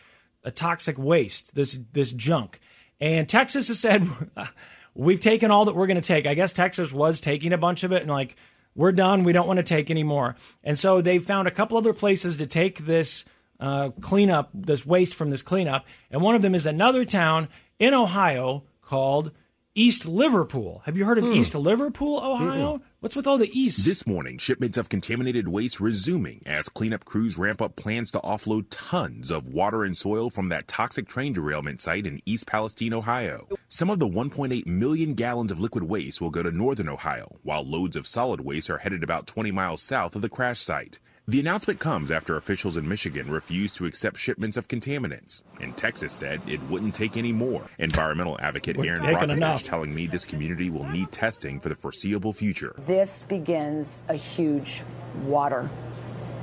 uh, 0.44 0.50
toxic 0.50 0.98
waste, 0.98 1.54
this 1.54 1.78
this 1.94 2.12
junk. 2.14 2.60
And 3.00 3.30
Texas 3.30 3.68
has 3.68 3.80
said 3.80 4.08
we've 4.94 5.20
taken 5.20 5.52
all 5.52 5.66
that 5.66 5.76
we're 5.76 5.88
going 5.88 6.02
to 6.02 6.08
take. 6.08 6.26
I 6.26 6.34
guess 6.34 6.54
Texas 6.54 6.92
was 6.92 7.22
taking 7.22 7.54
a 7.54 7.58
bunch 7.58 7.84
of 7.84 7.92
it 7.92 8.02
and 8.02 8.12
like 8.12 8.36
we're 8.76 8.92
done. 8.92 9.24
We 9.24 9.34
don't 9.34 9.48
want 9.48 9.58
to 9.58 9.64
take 9.64 9.90
any 9.90 10.04
more. 10.04 10.36
And 10.64 10.78
so 10.78 11.02
they 11.02 11.20
found 11.20 11.48
a 11.48 11.52
couple 11.52 11.78
other 11.78 11.94
places 11.94 12.38
to 12.38 12.48
take 12.48 12.80
this 12.80 13.26
uh, 13.60 13.90
cleanup, 14.02 14.50
this 14.54 14.86
waste 14.86 15.16
from 15.16 15.30
this 15.30 15.42
cleanup. 15.42 15.86
And 16.10 16.22
one 16.22 16.36
of 16.36 16.42
them 16.42 16.56
is 16.56 16.66
another 16.66 17.06
town 17.06 17.48
in 17.80 17.94
Ohio 17.94 18.64
called 18.82 19.32
East 19.74 20.06
Liverpool. 20.06 20.82
Have 20.84 20.98
you 20.98 21.06
heard 21.06 21.18
of 21.18 21.24
hmm. 21.24 21.32
East 21.32 21.56
Liverpool, 21.56 22.18
Ohio? 22.18 22.82
What's 23.00 23.16
with 23.16 23.26
all 23.26 23.38
the 23.38 23.58
East? 23.58 23.86
This 23.86 24.06
morning, 24.06 24.38
shipments 24.38 24.78
of 24.78 24.90
contaminated 24.90 25.48
waste 25.48 25.80
resuming 25.80 26.44
as 26.46 26.68
cleanup 26.68 27.06
crews 27.06 27.38
ramp 27.38 27.62
up 27.62 27.78
plans 27.78 28.12
to 28.12 28.20
offload 28.20 28.66
tons 28.70 29.32
of 29.32 29.48
water 29.48 29.86
and 29.86 29.96
soil 29.96 30.30
from 30.30 30.50
that 30.50 30.68
toxic 30.68 31.08
train 31.08 31.32
derailment 31.32 31.80
site 31.80 32.06
in 32.06 32.22
East 32.26 32.48
Palestine, 32.48 32.94
Ohio. 32.94 33.48
Some 33.70 33.90
of 33.90 34.00
the 34.00 34.10
1.8 34.10 34.66
million 34.66 35.14
gallons 35.14 35.54
of 35.54 35.62
liquid 35.62 35.86
waste 35.86 36.20
will 36.20 36.32
go 36.32 36.44
to 36.44 36.52
northern 36.52 36.90
Ohio, 36.90 37.40
while 37.44 37.64
loads 37.64 37.96
of 37.96 38.08
solid 38.08 38.42
waste 38.42 38.70
are 38.70 38.80
headed 38.80 39.04
about 39.04 39.26
20 39.26 39.52
miles 39.52 39.82
south 39.82 40.18
of 40.18 40.22
the 40.22 40.28
crash 40.28 40.60
site. 40.60 41.00
The 41.32 41.40
announcement 41.40 41.80
comes 41.80 42.12
after 42.12 42.36
officials 42.36 42.76
in 42.76 42.86
Michigan 42.90 43.32
refused 43.32 43.76
to 43.78 43.86
accept 43.86 44.18
shipments 44.18 44.58
of 44.58 44.68
contaminants, 44.68 45.44
and 45.62 45.78
Texas 45.78 46.12
said 46.12 46.42
it 46.46 46.60
wouldn't 46.64 46.94
take 46.94 47.16
any 47.16 47.32
more. 47.32 47.66
Environmental 47.80 48.38
advocate 48.42 48.76
We're 48.76 48.96
Erin 48.98 49.16
Brockovich 49.16 49.64
telling 49.64 49.96
me 49.96 50.08
this 50.08 50.26
community 50.26 50.70
will 50.70 50.84
need 50.90 51.10
testing 51.14 51.62
for 51.62 51.70
the 51.70 51.76
foreseeable 51.76 52.34
future. 52.34 52.76
This 52.86 53.24
begins 53.24 54.04
a 54.10 54.16
huge 54.16 54.84
water 55.24 55.70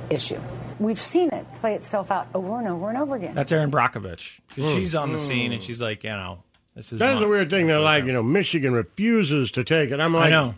issue. 0.09 0.39
We've 0.79 0.97
seen 0.97 1.29
it 1.33 1.45
play 1.53 1.75
itself 1.75 2.09
out 2.09 2.27
over 2.33 2.57
and 2.57 2.67
over 2.67 2.89
and 2.89 2.97
over 2.97 3.15
again. 3.15 3.35
That's 3.35 3.51
Erin 3.51 3.69
Brockovich. 3.69 4.39
Hmm. 4.55 4.61
She's 4.75 4.95
on 4.95 5.11
the 5.11 5.19
Hmm. 5.19 5.23
scene 5.23 5.51
and 5.51 5.61
she's 5.61 5.79
like, 5.79 6.03
you 6.03 6.09
know, 6.09 6.41
this 6.75 6.91
is. 6.91 6.97
That's 6.97 7.19
not- 7.19 7.27
a 7.27 7.29
weird 7.29 7.51
thing. 7.51 7.67
They're 7.67 7.79
like, 7.79 8.05
you 8.05 8.11
know, 8.13 8.23
Michigan 8.23 8.73
refuses 8.73 9.51
to 9.51 9.63
take 9.63 9.91
it. 9.91 9.99
I'm 9.99 10.15
like, 10.15 10.25
I 10.25 10.29
know. 10.31 10.55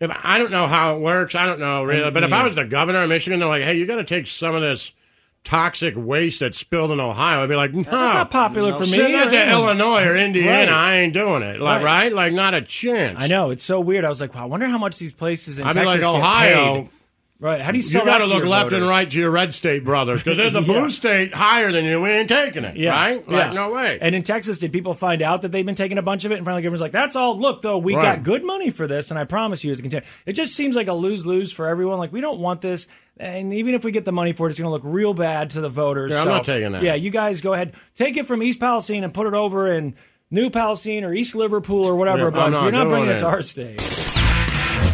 If 0.00 0.10
I 0.24 0.38
don't 0.38 0.50
know 0.52 0.66
how 0.66 0.96
it 0.96 1.00
works, 1.00 1.34
I 1.34 1.46
don't 1.46 1.58
know 1.60 1.82
really. 1.84 2.10
But 2.10 2.24
if 2.24 2.32
I 2.32 2.44
was 2.44 2.54
the 2.54 2.64
governor 2.64 3.02
of 3.02 3.08
Michigan, 3.08 3.40
they're 3.40 3.48
like, 3.48 3.62
hey, 3.64 3.74
you 3.74 3.86
got 3.86 3.96
to 3.96 4.04
take 4.04 4.26
some 4.26 4.54
of 4.54 4.60
this 4.62 4.92
toxic 5.44 5.94
waste 5.96 6.40
that's 6.40 6.58
spilled 6.58 6.90
in 6.90 7.00
Ohio, 7.00 7.42
I'd 7.42 7.48
be 7.48 7.54
like, 7.54 7.72
no, 7.72 7.82
that's 7.82 8.14
not 8.14 8.30
popular 8.30 8.74
for 8.74 8.80
me 8.80 8.88
Send 8.88 9.14
that 9.14 9.30
to. 9.30 9.50
Illinois 9.50 10.04
or 10.04 10.16
Indiana. 10.16 10.50
Right. 10.50 10.68
I 10.68 10.96
ain't 10.98 11.14
doing 11.14 11.42
it. 11.42 11.58
Like, 11.60 11.82
Right. 11.82 12.02
right? 12.02 12.12
Like, 12.12 12.32
not 12.32 12.54
a 12.54 12.60
chance. 12.60 13.16
I 13.18 13.28
know 13.28 13.50
it's 13.50 13.64
so 13.64 13.80
weird. 13.80 14.04
I 14.04 14.08
was 14.08 14.20
like, 14.20 14.34
wow, 14.34 14.42
I 14.42 14.46
wonder 14.46 14.66
how 14.66 14.78
much 14.78 14.98
these 14.98 15.12
places 15.12 15.58
in 15.58 15.64
I 15.64 15.68
mean, 15.72 15.84
Texas 15.84 15.94
like 15.94 16.00
get 16.00 16.10
Ohio. 16.20 16.82
paid. 16.82 16.90
Right? 17.40 17.60
How 17.60 17.70
do 17.70 17.78
you 17.78 17.82
sell 17.82 18.02
it? 18.02 18.04
you 18.06 18.10
got 18.10 18.18
to 18.18 18.26
look 18.26 18.44
left 18.44 18.72
and 18.72 18.84
right 18.88 19.08
to 19.08 19.16
your 19.16 19.30
red 19.30 19.54
state 19.54 19.84
brothers 19.84 20.24
because 20.24 20.36
there's 20.36 20.56
a 20.56 20.60
Yeah. 20.62 20.66
blue 20.66 20.88
state 20.90 21.32
higher 21.32 21.70
than 21.70 21.84
you. 21.84 22.00
We 22.00 22.10
ain't 22.10 22.28
taking 22.28 22.64
it, 22.64 22.76
Yeah, 22.76 22.90
right? 22.90 23.28
Like, 23.28 23.46
yeah. 23.46 23.52
no 23.52 23.70
way. 23.70 23.96
And 24.00 24.12
in 24.16 24.24
Texas, 24.24 24.58
did 24.58 24.72
people 24.72 24.92
find 24.92 25.22
out 25.22 25.42
that 25.42 25.52
they've 25.52 25.64
been 25.64 25.76
taking 25.76 25.98
a 25.98 26.02
bunch 26.02 26.24
of 26.24 26.32
it? 26.32 26.38
And 26.38 26.44
finally, 26.44 26.62
everyone's 26.62 26.80
like, 26.80 26.90
"That's 26.90 27.14
all. 27.14 27.38
Look, 27.38 27.62
though, 27.62 27.78
we 27.78 27.94
Right. 27.94 28.02
got 28.16 28.22
good 28.24 28.42
money 28.42 28.70
for 28.70 28.88
this, 28.88 29.10
and 29.12 29.20
I 29.20 29.24
promise 29.24 29.62
you, 29.62 29.70
it's 29.70 29.80
continue." 29.80 30.04
It 30.26 30.32
just 30.32 30.56
seems 30.56 30.74
like 30.74 30.88
a 30.88 30.94
lose 30.94 31.24
lose 31.26 31.52
for 31.52 31.68
everyone. 31.68 31.98
Like 31.98 32.12
we 32.12 32.20
don't 32.20 32.40
want 32.40 32.60
this, 32.60 32.88
and 33.20 33.52
even 33.54 33.74
if 33.74 33.84
we 33.84 33.92
get 33.92 34.04
the 34.04 34.10
money 34.10 34.32
for 34.32 34.48
it, 34.48 34.50
it's 34.50 34.58
going 34.58 34.66
to 34.68 34.72
look 34.72 34.82
real 34.84 35.14
bad 35.14 35.50
to 35.50 35.60
the 35.60 35.68
voters. 35.68 36.10
Yeah, 36.10 36.22
I'm 36.22 36.28
not 36.28 36.42
taking 36.42 36.72
that. 36.72 36.82
Yeah, 36.82 36.94
you 36.94 37.10
guys 37.10 37.40
go 37.40 37.52
ahead, 37.52 37.74
take 37.94 38.16
it 38.16 38.26
from 38.26 38.42
East 38.42 38.58
Palestine 38.58 39.04
and 39.04 39.14
put 39.14 39.28
it 39.28 39.34
over 39.34 39.72
in 39.72 39.94
New 40.32 40.50
Palestine 40.50 41.04
or 41.04 41.14
East 41.14 41.36
Liverpool 41.36 41.84
or 41.84 41.94
whatever. 41.94 42.24
Yeah, 42.24 42.30
but 42.30 42.48
not 42.48 42.62
you're 42.64 42.72
not 42.72 42.88
bringing 42.88 43.10
it. 43.10 43.20
to 43.20 43.26
our 43.26 43.42
state. 43.42 43.80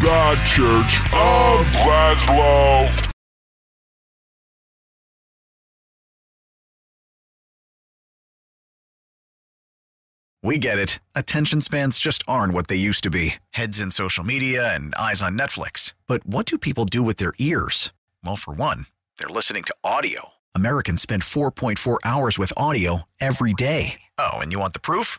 The 0.05 0.39
Church 0.45 1.01
of 1.15 1.67
Laszlo. 1.87 3.11
We 10.43 10.59
get 10.59 10.79
it. 10.79 10.99
Attention 11.15 11.63
spans 11.63 11.97
just 11.97 12.23
aren't 12.29 12.53
what 12.53 12.67
they 12.69 12.77
used 12.77 13.03
to 13.05 13.11
be 13.11 13.37
heads 13.53 13.81
in 13.81 13.91
social 13.91 14.25
media 14.25 14.75
and 14.75 14.95
eyes 14.95 15.23
on 15.23 15.39
Netflix. 15.39 15.95
But 16.07 16.27
what 16.27 16.45
do 16.45 16.59
people 16.59 16.85
do 16.85 17.03
with 17.03 17.17
their 17.17 17.33
ears? 17.39 17.91
Well, 18.23 18.37
for 18.37 18.53
one, 18.53 18.85
they're 19.17 19.29
listening 19.31 19.63
to 19.63 19.75
audio. 19.83 20.35
Americans 20.55 21.01
spend 21.01 21.23
4.4 21.23 21.97
hours 22.05 22.39
with 22.39 22.53
audio 22.59 23.05
every 23.23 23.55
day. 23.55 24.01
Oh, 24.19 24.35
and 24.35 24.53
you 24.53 24.59
want 24.59 24.75
the 24.75 24.81
proof? 24.81 25.19